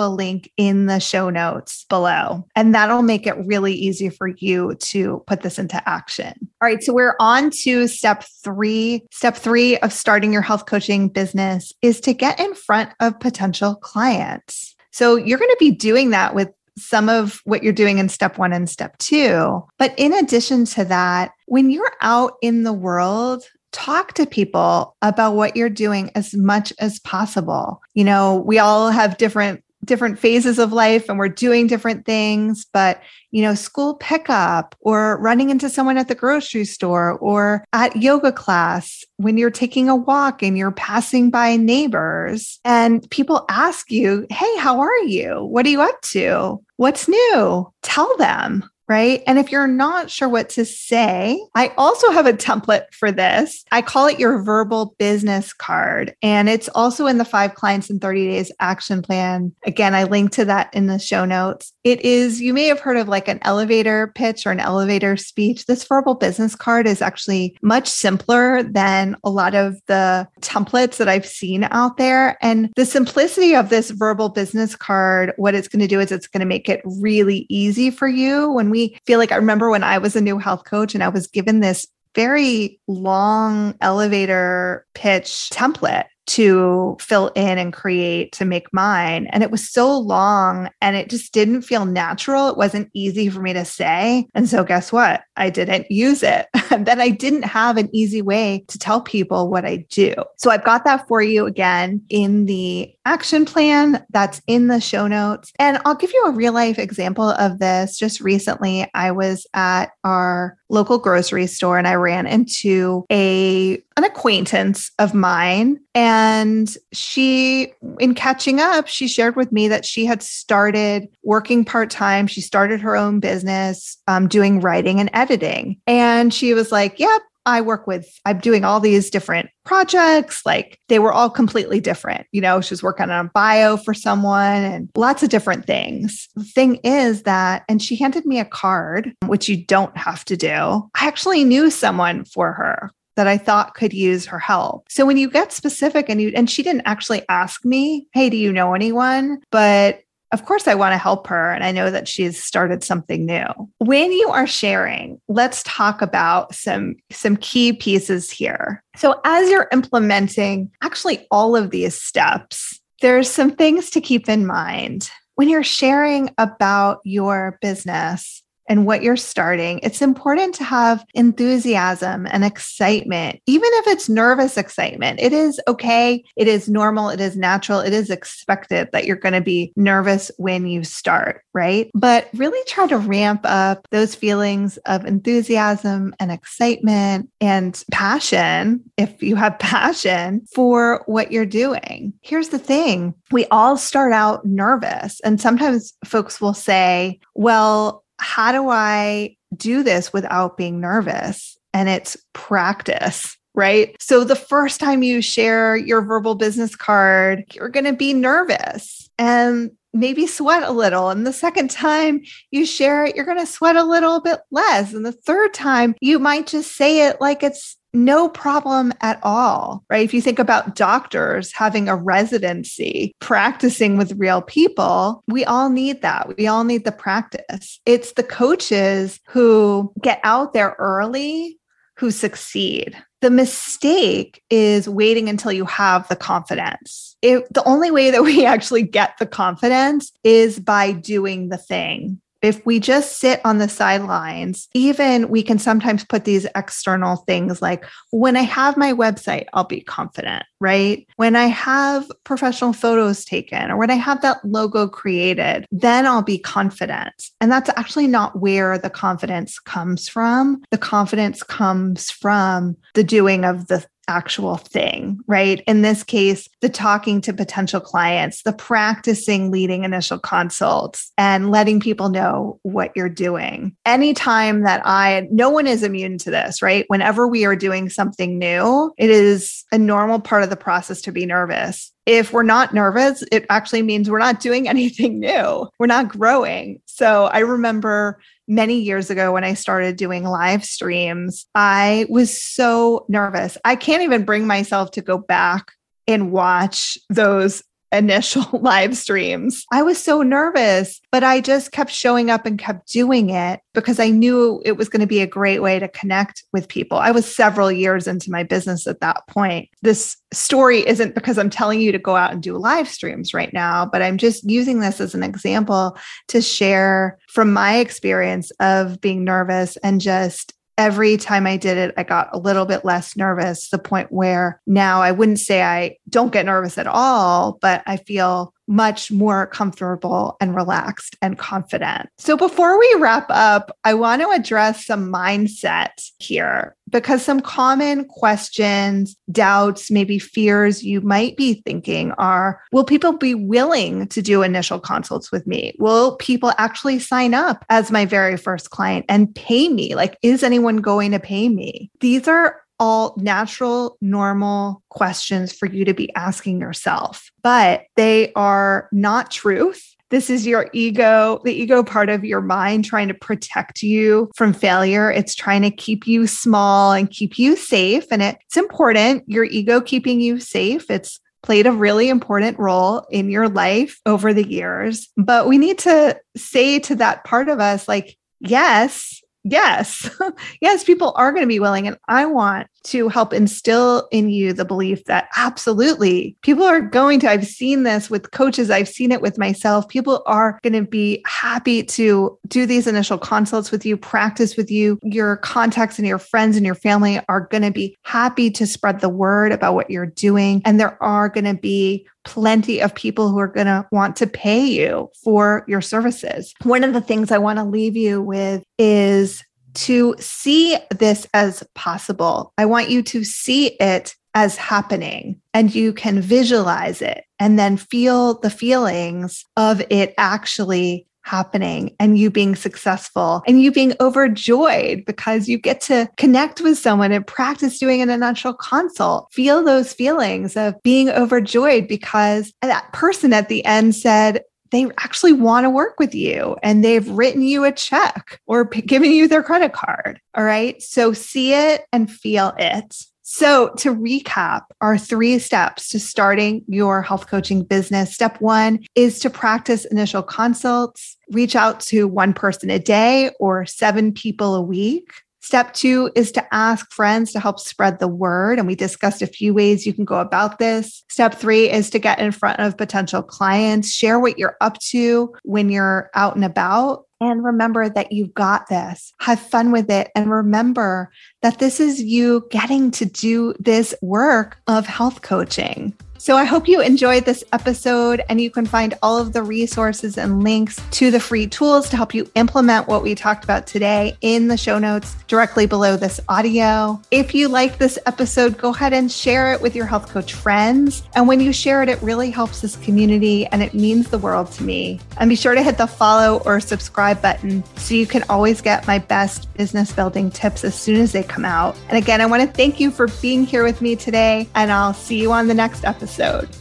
a 0.00 0.08
link 0.08 0.50
in 0.56 0.86
the 0.86 0.98
show 0.98 1.30
notes 1.30 1.84
below, 1.88 2.46
and 2.56 2.74
that'll 2.74 3.02
make 3.02 3.26
it 3.26 3.36
really 3.46 3.74
easy 3.74 4.08
for 4.08 4.28
you 4.28 4.74
to 4.80 5.22
put 5.26 5.42
this 5.42 5.58
into 5.58 5.86
action. 5.88 6.48
All 6.60 6.68
right. 6.68 6.82
So 6.82 6.92
we're 6.92 7.14
on 7.20 7.50
to 7.62 7.86
step 7.86 8.24
three. 8.42 9.06
Step 9.12 9.36
three 9.36 9.78
of 9.78 9.92
starting 9.92 10.32
your 10.32 10.42
health 10.42 10.66
coaching 10.66 11.08
business 11.08 11.72
is 11.82 12.00
to 12.00 12.14
get 12.14 12.40
in 12.40 12.54
front 12.54 12.90
of 13.00 13.20
potential 13.20 13.76
clients. 13.76 14.74
So 14.98 15.14
you're 15.14 15.38
going 15.38 15.48
to 15.48 15.56
be 15.60 15.70
doing 15.70 16.10
that 16.10 16.34
with 16.34 16.48
some 16.76 17.08
of 17.08 17.40
what 17.44 17.62
you're 17.62 17.72
doing 17.72 17.98
in 17.98 18.08
step 18.08 18.36
one 18.36 18.52
and 18.52 18.68
step 18.68 18.98
two. 18.98 19.64
But 19.78 19.94
in 19.96 20.12
addition 20.12 20.64
to 20.64 20.84
that, 20.86 21.30
when 21.46 21.70
you're 21.70 21.92
out 22.02 22.32
in 22.42 22.64
the 22.64 22.72
world, 22.72 23.44
talk 23.70 24.14
to 24.14 24.26
people 24.26 24.96
about 25.00 25.36
what 25.36 25.54
you're 25.54 25.70
doing 25.70 26.10
as 26.16 26.34
much 26.34 26.72
as 26.80 26.98
possible. 26.98 27.80
You 27.94 28.02
know, 28.02 28.42
we 28.44 28.58
all 28.58 28.90
have 28.90 29.18
different 29.18 29.62
different 29.84 30.18
phases 30.18 30.58
of 30.58 30.72
life 30.72 31.08
and 31.08 31.18
we're 31.18 31.28
doing 31.28 31.66
different 31.66 32.04
things 32.04 32.66
but 32.72 33.00
you 33.30 33.40
know 33.40 33.54
school 33.54 33.94
pickup 33.94 34.74
or 34.80 35.18
running 35.20 35.50
into 35.50 35.70
someone 35.70 35.96
at 35.96 36.08
the 36.08 36.14
grocery 36.14 36.64
store 36.64 37.18
or 37.18 37.64
at 37.72 37.96
yoga 37.96 38.32
class 38.32 39.04
when 39.16 39.38
you're 39.38 39.50
taking 39.50 39.88
a 39.88 39.96
walk 39.96 40.42
and 40.42 40.58
you're 40.58 40.72
passing 40.72 41.30
by 41.30 41.56
neighbors 41.56 42.60
and 42.64 43.08
people 43.10 43.44
ask 43.48 43.90
you 43.90 44.26
hey 44.30 44.58
how 44.58 44.80
are 44.80 44.98
you? 44.98 45.44
What 45.44 45.66
are 45.66 45.70
you 45.70 45.80
up 45.80 46.00
to? 46.02 46.60
What's 46.76 47.08
new? 47.08 47.72
Tell 47.82 48.16
them 48.18 48.68
right? 48.88 49.22
And 49.26 49.38
if 49.38 49.52
you're 49.52 49.66
not 49.66 50.10
sure 50.10 50.28
what 50.28 50.48
to 50.50 50.64
say, 50.64 51.40
I 51.54 51.72
also 51.76 52.10
have 52.10 52.26
a 52.26 52.32
template 52.32 52.92
for 52.92 53.12
this. 53.12 53.64
I 53.70 53.82
call 53.82 54.06
it 54.06 54.18
your 54.18 54.42
verbal 54.42 54.94
business 54.98 55.52
card. 55.52 56.14
And 56.22 56.48
it's 56.48 56.68
also 56.74 57.06
in 57.06 57.18
the 57.18 57.24
five 57.24 57.54
clients 57.54 57.90
in 57.90 58.00
30 58.00 58.28
days 58.28 58.52
action 58.60 59.02
plan. 59.02 59.52
Again, 59.66 59.94
I 59.94 60.04
link 60.04 60.32
to 60.32 60.44
that 60.46 60.72
in 60.74 60.86
the 60.86 60.98
show 60.98 61.24
notes. 61.24 61.72
It 61.84 62.00
is, 62.00 62.40
you 62.40 62.54
may 62.54 62.66
have 62.66 62.80
heard 62.80 62.96
of 62.96 63.08
like 63.08 63.28
an 63.28 63.40
elevator 63.42 64.12
pitch 64.14 64.46
or 64.46 64.50
an 64.50 64.60
elevator 64.60 65.16
speech. 65.16 65.66
This 65.66 65.84
verbal 65.84 66.14
business 66.14 66.54
card 66.54 66.86
is 66.86 67.02
actually 67.02 67.56
much 67.62 67.88
simpler 67.88 68.62
than 68.62 69.16
a 69.24 69.30
lot 69.30 69.54
of 69.54 69.76
the 69.86 70.26
templates 70.40 70.96
that 70.96 71.08
I've 71.08 71.26
seen 71.26 71.68
out 71.70 71.96
there. 71.98 72.38
And 72.42 72.70
the 72.76 72.86
simplicity 72.86 73.54
of 73.54 73.68
this 73.68 73.90
verbal 73.90 74.30
business 74.30 74.74
card, 74.76 75.32
what 75.36 75.54
it's 75.54 75.68
going 75.68 75.80
to 75.80 75.86
do 75.86 76.00
is 76.00 76.10
it's 76.10 76.26
going 76.26 76.40
to 76.40 76.46
make 76.46 76.68
it 76.68 76.80
really 76.84 77.46
easy 77.48 77.90
for 77.90 78.08
you 78.08 78.50
when 78.52 78.70
we 78.70 78.77
we 78.78 78.96
feel 79.06 79.18
like 79.18 79.32
I 79.32 79.36
remember 79.36 79.70
when 79.70 79.82
I 79.82 79.98
was 79.98 80.14
a 80.14 80.20
new 80.20 80.38
health 80.38 80.64
coach 80.64 80.94
and 80.94 81.02
I 81.02 81.08
was 81.08 81.26
given 81.26 81.60
this 81.60 81.86
very 82.14 82.80
long 82.86 83.74
elevator 83.80 84.86
pitch 84.94 85.50
template 85.50 86.06
to 86.28 86.96
fill 87.00 87.28
in 87.28 87.56
and 87.56 87.72
create 87.72 88.32
to 88.32 88.44
make 88.44 88.72
mine. 88.72 89.26
And 89.28 89.42
it 89.42 89.50
was 89.50 89.68
so 89.68 89.98
long 89.98 90.68
and 90.82 90.94
it 90.94 91.08
just 91.08 91.32
didn't 91.32 91.62
feel 91.62 91.86
natural. 91.86 92.50
It 92.50 92.58
wasn't 92.58 92.90
easy 92.92 93.30
for 93.30 93.40
me 93.40 93.54
to 93.54 93.64
say. 93.64 94.26
And 94.34 94.48
so, 94.48 94.62
guess 94.62 94.92
what? 94.92 95.22
I 95.36 95.48
didn't 95.48 95.90
use 95.90 96.22
it. 96.22 96.46
and 96.70 96.86
then 96.86 97.00
I 97.00 97.08
didn't 97.08 97.44
have 97.44 97.78
an 97.78 97.88
easy 97.94 98.20
way 98.20 98.64
to 98.68 98.78
tell 98.78 99.00
people 99.00 99.48
what 99.48 99.64
I 99.64 99.86
do. 99.88 100.14
So, 100.36 100.50
I've 100.50 100.64
got 100.64 100.84
that 100.84 101.08
for 101.08 101.22
you 101.22 101.46
again 101.46 102.02
in 102.10 102.44
the 102.44 102.92
action 103.06 103.46
plan 103.46 104.04
that's 104.10 104.42
in 104.46 104.66
the 104.66 104.80
show 104.80 105.06
notes. 105.06 105.50
And 105.58 105.80
I'll 105.86 105.94
give 105.94 106.12
you 106.12 106.24
a 106.26 106.32
real 106.32 106.52
life 106.52 106.78
example 106.78 107.30
of 107.30 107.58
this. 107.58 107.98
Just 107.98 108.20
recently, 108.20 108.88
I 108.92 109.12
was 109.12 109.46
at 109.54 109.92
our 110.04 110.57
local 110.68 110.98
grocery 110.98 111.46
store 111.46 111.78
and 111.78 111.88
I 111.88 111.94
ran 111.94 112.26
into 112.26 113.04
a 113.10 113.82
an 113.96 114.04
acquaintance 114.04 114.90
of 114.98 115.14
mine. 115.14 115.80
And 115.94 116.74
she 116.92 117.72
in 117.98 118.14
catching 118.14 118.60
up 118.60 118.86
she 118.86 119.08
shared 119.08 119.36
with 119.36 119.50
me 119.50 119.68
that 119.68 119.84
she 119.84 120.04
had 120.04 120.22
started 120.22 121.08
working 121.22 121.64
part-time. 121.64 122.26
She 122.26 122.40
started 122.40 122.80
her 122.80 122.96
own 122.96 123.20
business 123.20 123.96
um, 124.06 124.28
doing 124.28 124.60
writing 124.60 125.00
and 125.00 125.10
editing. 125.12 125.80
And 125.86 126.32
she 126.32 126.54
was 126.54 126.70
like 126.70 126.98
yep 126.98 127.22
I 127.46 127.60
work 127.60 127.86
with, 127.86 128.08
I'm 128.24 128.38
doing 128.38 128.64
all 128.64 128.80
these 128.80 129.10
different 129.10 129.48
projects. 129.64 130.44
Like 130.44 130.78
they 130.88 130.98
were 130.98 131.12
all 131.12 131.30
completely 131.30 131.80
different. 131.80 132.26
You 132.32 132.40
know, 132.40 132.60
she 132.60 132.72
was 132.72 132.82
working 132.82 133.10
on 133.10 133.26
a 133.26 133.30
bio 133.30 133.76
for 133.76 133.94
someone 133.94 134.62
and 134.62 134.90
lots 134.96 135.22
of 135.22 135.30
different 135.30 135.66
things. 135.66 136.28
The 136.34 136.44
thing 136.44 136.76
is 136.84 137.22
that, 137.22 137.64
and 137.68 137.82
she 137.82 137.96
handed 137.96 138.26
me 138.26 138.38
a 138.38 138.44
card, 138.44 139.14
which 139.26 139.48
you 139.48 139.64
don't 139.64 139.96
have 139.96 140.24
to 140.26 140.36
do. 140.36 140.48
I 140.94 141.06
actually 141.06 141.44
knew 141.44 141.70
someone 141.70 142.24
for 142.24 142.52
her 142.52 142.90
that 143.16 143.26
I 143.26 143.36
thought 143.36 143.74
could 143.74 143.92
use 143.92 144.26
her 144.26 144.38
help. 144.38 144.86
So 144.88 145.04
when 145.04 145.16
you 145.16 145.28
get 145.28 145.52
specific 145.52 146.08
and 146.08 146.22
you 146.22 146.30
and 146.36 146.48
she 146.48 146.62
didn't 146.62 146.86
actually 146.86 147.22
ask 147.28 147.64
me, 147.64 148.06
"Hey, 148.12 148.30
do 148.30 148.36
you 148.36 148.52
know 148.52 148.74
anyone?" 148.74 149.40
but 149.50 150.02
of 150.32 150.44
course, 150.44 150.68
I 150.68 150.74
want 150.74 150.92
to 150.92 150.98
help 150.98 151.26
her. 151.28 151.52
And 151.52 151.64
I 151.64 151.72
know 151.72 151.90
that 151.90 152.06
she's 152.08 152.42
started 152.42 152.84
something 152.84 153.24
new. 153.24 153.46
When 153.78 154.12
you 154.12 154.28
are 154.28 154.46
sharing, 154.46 155.20
let's 155.28 155.62
talk 155.62 156.02
about 156.02 156.54
some, 156.54 156.96
some 157.10 157.36
key 157.36 157.72
pieces 157.72 158.30
here. 158.30 158.82
So, 158.96 159.20
as 159.24 159.48
you're 159.50 159.68
implementing 159.72 160.70
actually 160.82 161.26
all 161.30 161.56
of 161.56 161.70
these 161.70 161.94
steps, 161.94 162.78
there's 163.00 163.30
some 163.30 163.52
things 163.52 163.90
to 163.90 164.00
keep 164.00 164.28
in 164.28 164.46
mind. 164.46 165.10
When 165.36 165.48
you're 165.48 165.62
sharing 165.62 166.34
about 166.36 166.98
your 167.04 167.58
business, 167.62 168.42
and 168.68 168.86
what 168.86 169.02
you're 169.02 169.16
starting, 169.16 169.80
it's 169.82 170.02
important 170.02 170.54
to 170.56 170.64
have 170.64 171.04
enthusiasm 171.14 172.26
and 172.30 172.44
excitement, 172.44 173.40
even 173.46 173.70
if 173.74 173.86
it's 173.86 174.08
nervous 174.08 174.56
excitement. 174.56 175.20
It 175.20 175.32
is 175.32 175.60
okay. 175.66 176.22
It 176.36 176.48
is 176.48 176.68
normal. 176.68 177.08
It 177.08 177.20
is 177.20 177.36
natural. 177.36 177.80
It 177.80 177.92
is 177.92 178.10
expected 178.10 178.88
that 178.92 179.06
you're 179.06 179.16
going 179.16 179.32
to 179.32 179.40
be 179.40 179.72
nervous 179.76 180.30
when 180.36 180.66
you 180.66 180.84
start, 180.84 181.42
right? 181.54 181.90
But 181.94 182.28
really 182.34 182.62
try 182.66 182.86
to 182.86 182.98
ramp 182.98 183.40
up 183.44 183.86
those 183.90 184.14
feelings 184.14 184.76
of 184.78 185.04
enthusiasm 185.04 186.14
and 186.20 186.30
excitement 186.30 187.30
and 187.40 187.82
passion, 187.90 188.84
if 188.96 189.22
you 189.22 189.36
have 189.36 189.58
passion 189.58 190.46
for 190.54 191.02
what 191.06 191.32
you're 191.32 191.46
doing. 191.46 192.12
Here's 192.22 192.48
the 192.48 192.58
thing 192.58 193.14
we 193.30 193.46
all 193.46 193.76
start 193.76 194.12
out 194.12 194.44
nervous. 194.44 195.20
And 195.20 195.40
sometimes 195.40 195.94
folks 196.04 196.40
will 196.40 196.54
say, 196.54 197.20
well, 197.34 198.04
how 198.18 198.52
do 198.52 198.68
I 198.68 199.36
do 199.56 199.82
this 199.82 200.12
without 200.12 200.56
being 200.56 200.80
nervous? 200.80 201.56
And 201.72 201.88
it's 201.88 202.16
practice 202.32 203.36
right? 203.54 203.96
So 203.98 204.22
the 204.22 204.36
first 204.36 204.78
time 204.78 205.02
you 205.02 205.20
share 205.20 205.74
your 205.76 206.00
verbal 206.00 206.36
business 206.36 206.76
card, 206.76 207.44
you're 207.54 207.68
going 207.68 207.86
to 207.86 207.92
be 207.92 208.14
nervous. 208.14 209.10
And 209.18 209.72
maybe 209.92 210.26
sweat 210.26 210.62
a 210.62 210.70
little. 210.70 211.10
And 211.10 211.26
the 211.26 211.32
second 211.32 211.70
time 211.70 212.22
you 212.50 212.66
share 212.66 213.04
it, 213.04 213.16
you're 213.16 213.24
going 213.24 213.38
to 213.38 213.46
sweat 213.46 213.76
a 213.76 213.84
little 213.84 214.20
bit 214.20 214.40
less. 214.50 214.92
And 214.92 215.04
the 215.04 215.12
third 215.12 215.54
time, 215.54 215.94
you 216.00 216.18
might 216.18 216.46
just 216.46 216.76
say 216.76 217.08
it 217.08 217.20
like 217.20 217.42
it's 217.42 217.76
no 217.92 218.28
problem 218.28 218.92
at 219.00 219.18
all, 219.22 219.84
right? 219.90 220.04
If 220.04 220.12
you 220.12 220.20
think 220.20 220.38
about 220.38 220.76
doctors 220.76 221.52
having 221.52 221.88
a 221.88 221.96
residency, 221.96 223.14
practicing 223.20 223.96
with 223.96 224.18
real 224.18 224.42
people, 224.42 225.22
we 225.26 225.44
all 225.44 225.70
need 225.70 226.02
that. 226.02 226.36
We 226.36 226.46
all 226.46 226.64
need 226.64 226.84
the 226.84 226.92
practice. 226.92 227.80
It's 227.86 228.12
the 228.12 228.22
coaches 228.22 229.20
who 229.28 229.92
get 230.02 230.20
out 230.24 230.52
there 230.52 230.76
early 230.78 231.58
who 231.98 232.10
succeed. 232.12 232.96
The 233.20 233.30
mistake 233.30 234.40
is 234.50 234.88
waiting 234.88 235.28
until 235.28 235.50
you 235.50 235.64
have 235.64 236.06
the 236.06 236.14
confidence. 236.14 237.16
It, 237.22 237.52
the 237.52 237.64
only 237.64 237.90
way 237.90 238.12
that 238.12 238.22
we 238.22 238.44
actually 238.46 238.82
get 238.82 239.18
the 239.18 239.26
confidence 239.26 240.12
is 240.22 240.60
by 240.60 240.92
doing 240.92 241.48
the 241.48 241.58
thing 241.58 242.20
if 242.42 242.64
we 242.64 242.80
just 242.80 243.18
sit 243.18 243.40
on 243.44 243.58
the 243.58 243.68
sidelines, 243.68 244.68
even 244.74 245.28
we 245.28 245.42
can 245.42 245.58
sometimes 245.58 246.04
put 246.04 246.24
these 246.24 246.46
external 246.54 247.16
things 247.16 247.60
like 247.60 247.84
when 248.10 248.36
I 248.36 248.42
have 248.42 248.76
my 248.76 248.92
website, 248.92 249.46
I'll 249.52 249.64
be 249.64 249.80
confident, 249.80 250.44
right? 250.60 251.06
When 251.16 251.36
I 251.36 251.46
have 251.46 252.10
professional 252.24 252.72
photos 252.72 253.24
taken 253.24 253.70
or 253.70 253.76
when 253.76 253.90
I 253.90 253.96
have 253.96 254.22
that 254.22 254.44
logo 254.44 254.88
created, 254.88 255.66
then 255.70 256.06
I'll 256.06 256.22
be 256.22 256.38
confident. 256.38 257.30
And 257.40 257.50
that's 257.50 257.70
actually 257.76 258.06
not 258.06 258.40
where 258.40 258.78
the 258.78 258.90
confidence 258.90 259.58
comes 259.58 260.08
from. 260.08 260.62
The 260.70 260.78
confidence 260.78 261.42
comes 261.42 262.10
from 262.10 262.76
the 262.94 263.04
doing 263.04 263.44
of 263.44 263.66
the 263.68 263.84
actual 264.08 264.56
thing, 264.56 265.20
right? 265.26 265.62
In 265.66 265.82
this 265.82 266.02
case, 266.02 266.48
the 266.60 266.68
talking 266.68 267.20
to 267.20 267.32
potential 267.32 267.80
clients, 267.80 268.42
the 268.42 268.52
practicing 268.52 269.50
leading 269.50 269.84
initial 269.84 270.18
consults 270.18 271.12
and 271.16 271.50
letting 271.50 271.78
people 271.78 272.08
know 272.08 272.58
what 272.62 272.90
you're 272.96 273.08
doing. 273.08 273.76
Anytime 273.86 274.62
that 274.62 274.82
I, 274.84 275.28
no 275.30 275.50
one 275.50 275.66
is 275.66 275.82
immune 275.82 276.18
to 276.18 276.30
this, 276.30 276.62
right? 276.62 276.84
Whenever 276.88 277.28
we 277.28 277.44
are 277.44 277.56
doing 277.56 277.90
something 277.90 278.38
new, 278.38 278.92
it 278.96 279.10
is 279.10 279.64
a 279.70 279.78
normal 279.78 280.20
part 280.20 280.42
of 280.42 280.50
the 280.50 280.56
process 280.56 281.02
to 281.02 281.12
be 281.12 281.26
nervous 281.26 281.92
if 282.08 282.32
we're 282.32 282.42
not 282.42 282.72
nervous, 282.72 283.22
it 283.30 283.44
actually 283.50 283.82
means 283.82 284.10
we're 284.10 284.18
not 284.18 284.40
doing 284.40 284.66
anything 284.68 285.20
new. 285.20 285.68
We're 285.78 285.86
not 285.86 286.08
growing. 286.08 286.80
So 286.86 287.26
I 287.26 287.40
remember 287.40 288.18
many 288.48 288.80
years 288.80 289.10
ago 289.10 289.30
when 289.30 289.44
I 289.44 289.52
started 289.52 289.96
doing 289.96 290.24
live 290.24 290.64
streams, 290.64 291.44
I 291.54 292.06
was 292.08 292.42
so 292.42 293.04
nervous. 293.10 293.58
I 293.62 293.76
can't 293.76 294.02
even 294.02 294.24
bring 294.24 294.46
myself 294.46 294.92
to 294.92 295.02
go 295.02 295.18
back 295.18 295.72
and 296.06 296.32
watch 296.32 296.96
those 297.10 297.62
initial 297.92 298.46
live 298.60 298.96
streams. 298.96 299.64
I 299.72 299.82
was 299.82 300.02
so 300.02 300.22
nervous, 300.22 301.00
but 301.10 301.24
I 301.24 301.40
just 301.40 301.72
kept 301.72 301.90
showing 301.90 302.30
up 302.30 302.46
and 302.46 302.58
kept 302.58 302.90
doing 302.90 303.30
it 303.30 303.60
because 303.74 304.00
I 304.00 304.10
knew 304.10 304.60
it 304.64 304.76
was 304.76 304.88
going 304.88 305.00
to 305.00 305.06
be 305.06 305.20
a 305.20 305.26
great 305.26 305.62
way 305.62 305.78
to 305.78 305.88
connect 305.88 306.44
with 306.52 306.68
people. 306.68 306.98
I 306.98 307.10
was 307.10 307.32
several 307.32 307.70
years 307.70 308.06
into 308.06 308.30
my 308.30 308.42
business 308.42 308.86
at 308.86 309.00
that 309.00 309.26
point. 309.28 309.68
This 309.82 310.16
story 310.32 310.86
isn't 310.86 311.14
because 311.14 311.38
I'm 311.38 311.50
telling 311.50 311.80
you 311.80 311.92
to 311.92 311.98
go 311.98 312.16
out 312.16 312.32
and 312.32 312.42
do 312.42 312.56
live 312.56 312.88
streams 312.88 313.32
right 313.32 313.52
now, 313.52 313.86
but 313.86 314.02
I'm 314.02 314.18
just 314.18 314.48
using 314.48 314.80
this 314.80 315.00
as 315.00 315.14
an 315.14 315.22
example 315.22 315.96
to 316.28 316.42
share 316.42 317.18
from 317.28 317.52
my 317.52 317.76
experience 317.76 318.50
of 318.60 319.00
being 319.00 319.24
nervous 319.24 319.76
and 319.78 320.00
just 320.00 320.52
every 320.78 321.16
time 321.16 321.46
I 321.46 321.56
did 321.56 321.76
it, 321.76 321.94
I 321.98 322.04
got 322.04 322.28
a 322.32 322.38
little 322.38 322.64
bit 322.64 322.84
less 322.84 323.16
nervous, 323.16 323.68
the 323.68 323.78
point 323.78 324.12
where 324.12 324.62
now 324.66 325.02
I 325.02 325.10
wouldn't 325.10 325.40
say 325.40 325.60
I 325.60 325.96
don't 326.08 326.32
get 326.32 326.46
nervous 326.46 326.78
at 326.78 326.86
all, 326.86 327.58
but 327.60 327.82
I 327.86 327.96
feel 327.96 328.54
much 328.68 329.10
more 329.10 329.46
comfortable 329.46 330.36
and 330.40 330.54
relaxed 330.54 331.16
and 331.22 331.38
confident. 331.38 332.08
So, 332.18 332.36
before 332.36 332.78
we 332.78 332.96
wrap 332.98 333.26
up, 333.30 333.76
I 333.84 333.94
want 333.94 334.22
to 334.22 334.30
address 334.30 334.86
some 334.86 335.10
mindset 335.12 336.10
here 336.18 336.76
because 336.90 337.24
some 337.24 337.40
common 337.40 338.04
questions, 338.04 339.16
doubts, 339.30 339.90
maybe 339.90 340.18
fears 340.18 340.82
you 340.82 341.00
might 341.00 341.36
be 341.36 341.62
thinking 341.64 342.12
are 342.12 342.60
Will 342.72 342.84
people 342.84 343.12
be 343.12 343.34
willing 343.34 344.06
to 344.08 344.22
do 344.22 344.42
initial 344.42 344.80
consults 344.80 345.32
with 345.32 345.46
me? 345.46 345.74
Will 345.78 346.16
people 346.16 346.52
actually 346.58 346.98
sign 346.98 347.34
up 347.34 347.64
as 347.68 347.90
my 347.90 348.04
very 348.04 348.36
first 348.36 348.70
client 348.70 349.06
and 349.08 349.34
pay 349.34 349.68
me? 349.68 349.94
Like, 349.94 350.18
is 350.22 350.42
anyone 350.42 350.78
going 350.78 351.12
to 351.12 351.20
pay 351.20 351.48
me? 351.48 351.90
These 352.00 352.28
are 352.28 352.60
all 352.78 353.14
natural, 353.18 353.96
normal 354.00 354.82
questions 354.88 355.52
for 355.52 355.66
you 355.66 355.84
to 355.84 355.94
be 355.94 356.14
asking 356.14 356.60
yourself, 356.60 357.30
but 357.42 357.84
they 357.96 358.32
are 358.34 358.88
not 358.92 359.30
truth. 359.30 359.94
This 360.10 360.30
is 360.30 360.46
your 360.46 360.70
ego, 360.72 361.40
the 361.44 361.52
ego 361.52 361.82
part 361.82 362.08
of 362.08 362.24
your 362.24 362.40
mind 362.40 362.84
trying 362.84 363.08
to 363.08 363.14
protect 363.14 363.82
you 363.82 364.30
from 364.34 364.54
failure. 364.54 365.10
It's 365.10 365.34
trying 365.34 365.62
to 365.62 365.70
keep 365.70 366.06
you 366.06 366.26
small 366.26 366.92
and 366.92 367.10
keep 367.10 367.38
you 367.38 367.56
safe. 367.56 368.06
And 368.10 368.22
it's 368.22 368.56
important, 368.56 369.24
your 369.26 369.44
ego 369.44 369.82
keeping 369.82 370.20
you 370.20 370.40
safe. 370.40 370.90
It's 370.90 371.20
played 371.42 371.66
a 371.66 371.72
really 371.72 372.08
important 372.08 372.58
role 372.58 373.06
in 373.10 373.30
your 373.30 373.48
life 373.48 374.00
over 374.06 374.32
the 374.32 374.48
years. 374.48 375.08
But 375.16 375.46
we 375.46 375.58
need 375.58 375.78
to 375.80 376.18
say 376.36 376.78
to 376.80 376.94
that 376.96 377.24
part 377.24 377.48
of 377.48 377.60
us, 377.60 377.86
like, 377.86 378.16
yes, 378.40 379.17
yes, 379.44 380.10
yes, 380.60 380.84
people 380.84 381.12
are 381.16 381.32
going 381.32 381.42
to 381.42 381.48
be 381.48 381.60
willing. 381.60 381.86
And 381.86 381.98
I 382.08 382.26
want 382.26 382.68
to 382.84 383.08
help 383.08 383.32
instill 383.32 384.08
in 384.10 384.30
you 384.30 384.52
the 384.52 384.64
belief 384.64 385.04
that 385.04 385.28
absolutely 385.36 386.36
people 386.42 386.64
are 386.64 386.80
going 386.80 387.20
to. 387.20 387.30
I've 387.30 387.46
seen 387.46 387.82
this 387.82 388.08
with 388.08 388.30
coaches, 388.30 388.70
I've 388.70 388.88
seen 388.88 389.12
it 389.12 389.20
with 389.20 389.38
myself. 389.38 389.88
People 389.88 390.22
are 390.26 390.58
going 390.62 390.72
to 390.72 390.88
be 390.88 391.22
happy 391.26 391.82
to 391.82 392.38
do 392.46 392.66
these 392.66 392.86
initial 392.86 393.18
consults 393.18 393.70
with 393.70 393.84
you, 393.84 393.96
practice 393.96 394.56
with 394.56 394.70
you. 394.70 394.98
Your 395.02 395.36
contacts 395.38 395.98
and 395.98 396.06
your 396.06 396.18
friends 396.18 396.56
and 396.56 396.64
your 396.64 396.74
family 396.74 397.20
are 397.28 397.42
going 397.50 397.62
to 397.62 397.70
be 397.70 397.96
happy 398.04 398.50
to 398.52 398.66
spread 398.66 399.00
the 399.00 399.08
word 399.08 399.52
about 399.52 399.74
what 399.74 399.90
you're 399.90 400.06
doing. 400.06 400.62
And 400.64 400.80
there 400.80 401.02
are 401.02 401.28
going 401.28 401.44
to 401.44 401.54
be 401.54 402.06
plenty 402.28 402.78
of 402.82 402.94
people 402.94 403.30
who 403.30 403.38
are 403.38 403.48
going 403.48 403.66
to 403.66 403.86
want 403.90 404.14
to 404.16 404.26
pay 404.26 404.62
you 404.62 405.08
for 405.24 405.64
your 405.66 405.80
services. 405.80 406.52
One 406.62 406.84
of 406.84 406.92
the 406.92 407.00
things 407.00 407.32
I 407.32 407.38
want 407.38 407.58
to 407.58 407.64
leave 407.64 407.96
you 407.96 408.20
with 408.20 408.62
is 408.78 409.42
to 409.74 410.14
see 410.18 410.76
this 410.98 411.26
as 411.32 411.66
possible. 411.74 412.52
I 412.58 412.66
want 412.66 412.90
you 412.90 413.02
to 413.04 413.24
see 413.24 413.68
it 413.80 414.14
as 414.34 414.56
happening 414.56 415.40
and 415.54 415.74
you 415.74 415.92
can 415.94 416.20
visualize 416.20 417.00
it 417.00 417.24
and 417.38 417.58
then 417.58 417.78
feel 417.78 418.38
the 418.40 418.50
feelings 418.50 419.42
of 419.56 419.82
it 419.88 420.12
actually 420.18 421.07
happening 421.28 421.94
and 422.00 422.18
you 422.18 422.30
being 422.30 422.56
successful 422.56 423.42
and 423.46 423.62
you 423.62 423.70
being 423.70 423.92
overjoyed 424.00 425.04
because 425.04 425.48
you 425.48 425.58
get 425.58 425.80
to 425.82 426.08
connect 426.16 426.60
with 426.60 426.78
someone 426.78 427.12
and 427.12 427.26
practice 427.26 427.78
doing 427.78 428.00
an 428.00 428.10
initial 428.10 428.54
consult. 428.54 429.32
Feel 429.32 429.62
those 429.62 429.92
feelings 429.92 430.56
of 430.56 430.74
being 430.82 431.10
overjoyed 431.10 431.86
because 431.86 432.52
that 432.62 432.92
person 432.92 433.32
at 433.32 433.48
the 433.48 433.64
end 433.64 433.94
said, 433.94 434.42
they 434.70 434.84
actually 434.98 435.32
want 435.32 435.64
to 435.64 435.70
work 435.70 435.98
with 435.98 436.14
you 436.14 436.56
and 436.62 436.84
they've 436.84 437.08
written 437.08 437.42
you 437.42 437.64
a 437.64 437.72
check 437.72 438.40
or 438.46 438.66
p- 438.66 438.82
given 438.82 439.10
you 439.10 439.28
their 439.28 439.42
credit 439.42 439.72
card. 439.72 440.20
All 440.34 440.44
right. 440.44 440.82
So 440.82 441.12
see 441.12 441.54
it 441.54 441.84
and 441.92 442.10
feel 442.10 442.54
it. 442.58 442.96
So, 443.30 443.68
to 443.76 443.94
recap, 443.94 444.62
our 444.80 444.96
three 444.96 445.38
steps 445.38 445.90
to 445.90 446.00
starting 446.00 446.64
your 446.66 447.02
health 447.02 447.26
coaching 447.26 447.62
business. 447.62 448.14
Step 448.14 448.40
one 448.40 448.86
is 448.94 449.18
to 449.18 449.28
practice 449.28 449.84
initial 449.84 450.22
consults, 450.22 451.14
reach 451.30 451.54
out 451.54 451.78
to 451.80 452.08
one 452.08 452.32
person 452.32 452.70
a 452.70 452.78
day 452.78 453.30
or 453.38 453.66
seven 453.66 454.14
people 454.14 454.54
a 454.54 454.62
week. 454.62 455.12
Step 455.40 455.74
two 455.74 456.10
is 456.14 456.32
to 456.32 456.54
ask 456.54 456.90
friends 456.90 457.30
to 457.32 457.40
help 457.40 457.60
spread 457.60 457.98
the 457.98 458.08
word. 458.08 458.58
And 458.58 458.66
we 458.66 458.74
discussed 458.74 459.20
a 459.20 459.26
few 459.26 459.52
ways 459.52 459.86
you 459.86 459.92
can 459.92 460.06
go 460.06 460.20
about 460.20 460.58
this. 460.58 461.04
Step 461.10 461.34
three 461.34 461.70
is 461.70 461.90
to 461.90 461.98
get 461.98 462.18
in 462.20 462.32
front 462.32 462.60
of 462.60 462.78
potential 462.78 463.22
clients, 463.22 463.92
share 463.94 464.18
what 464.18 464.38
you're 464.38 464.56
up 464.62 464.78
to 464.78 465.34
when 465.44 465.68
you're 465.68 466.10
out 466.14 466.34
and 466.34 466.46
about. 466.46 467.04
And 467.20 467.44
remember 467.44 467.88
that 467.88 468.12
you've 468.12 468.34
got 468.34 468.68
this. 468.68 469.12
Have 469.20 469.40
fun 469.40 469.72
with 469.72 469.90
it. 469.90 470.10
And 470.14 470.30
remember 470.30 471.10
that 471.42 471.58
this 471.58 471.80
is 471.80 472.00
you 472.00 472.46
getting 472.50 472.92
to 472.92 473.06
do 473.06 473.54
this 473.58 473.92
work 474.00 474.58
of 474.68 474.86
health 474.86 475.22
coaching. 475.22 475.94
So 476.20 476.36
I 476.36 476.42
hope 476.42 476.66
you 476.66 476.80
enjoyed 476.80 477.24
this 477.24 477.44
episode 477.52 478.24
and 478.28 478.40
you 478.40 478.50
can 478.50 478.66
find 478.66 478.98
all 479.04 479.18
of 479.18 479.32
the 479.32 479.42
resources 479.44 480.18
and 480.18 480.42
links 480.42 480.80
to 480.90 481.12
the 481.12 481.20
free 481.20 481.46
tools 481.46 481.88
to 481.90 481.96
help 481.96 482.12
you 482.12 482.28
implement 482.34 482.88
what 482.88 483.04
we 483.04 483.14
talked 483.14 483.44
about 483.44 483.68
today 483.68 484.16
in 484.20 484.48
the 484.48 484.56
show 484.56 484.80
notes 484.80 485.14
directly 485.28 485.64
below 485.64 485.96
this 485.96 486.20
audio. 486.28 487.00
If 487.12 487.36
you 487.36 487.46
like 487.46 487.78
this 487.78 488.00
episode, 488.04 488.58
go 488.58 488.70
ahead 488.70 488.92
and 488.92 489.10
share 489.10 489.52
it 489.52 489.62
with 489.62 489.76
your 489.76 489.86
health 489.86 490.08
coach 490.08 490.34
friends. 490.34 491.04
And 491.14 491.28
when 491.28 491.38
you 491.38 491.52
share 491.52 491.84
it, 491.84 491.88
it 491.88 492.02
really 492.02 492.32
helps 492.32 492.62
this 492.62 492.74
community 492.74 493.46
and 493.46 493.62
it 493.62 493.72
means 493.72 494.08
the 494.08 494.18
world 494.18 494.50
to 494.52 494.64
me. 494.64 494.98
And 495.18 495.30
be 495.30 495.36
sure 495.36 495.54
to 495.54 495.62
hit 495.62 495.78
the 495.78 495.86
follow 495.86 496.42
or 496.44 496.58
subscribe 496.58 497.22
button 497.22 497.62
so 497.76 497.94
you 497.94 498.08
can 498.08 498.24
always 498.28 498.60
get 498.60 498.88
my 498.88 498.98
best 498.98 499.54
business 499.54 499.92
building 499.92 500.32
tips 500.32 500.64
as 500.64 500.74
soon 500.74 500.96
as 500.96 501.12
they 501.12 501.22
come 501.22 501.44
out. 501.44 501.76
And 501.88 501.96
again, 501.96 502.20
I 502.20 502.26
want 502.26 502.42
to 502.42 502.48
thank 502.48 502.80
you 502.80 502.90
for 502.90 503.06
being 503.22 503.46
here 503.46 503.62
with 503.62 503.80
me 503.80 503.94
today, 503.94 504.48
and 504.56 504.72
I'll 504.72 504.94
see 504.94 505.20
you 505.20 505.30
on 505.30 505.46
the 505.46 505.54
next 505.54 505.84
episode 505.84 506.07
episode. 506.08 506.57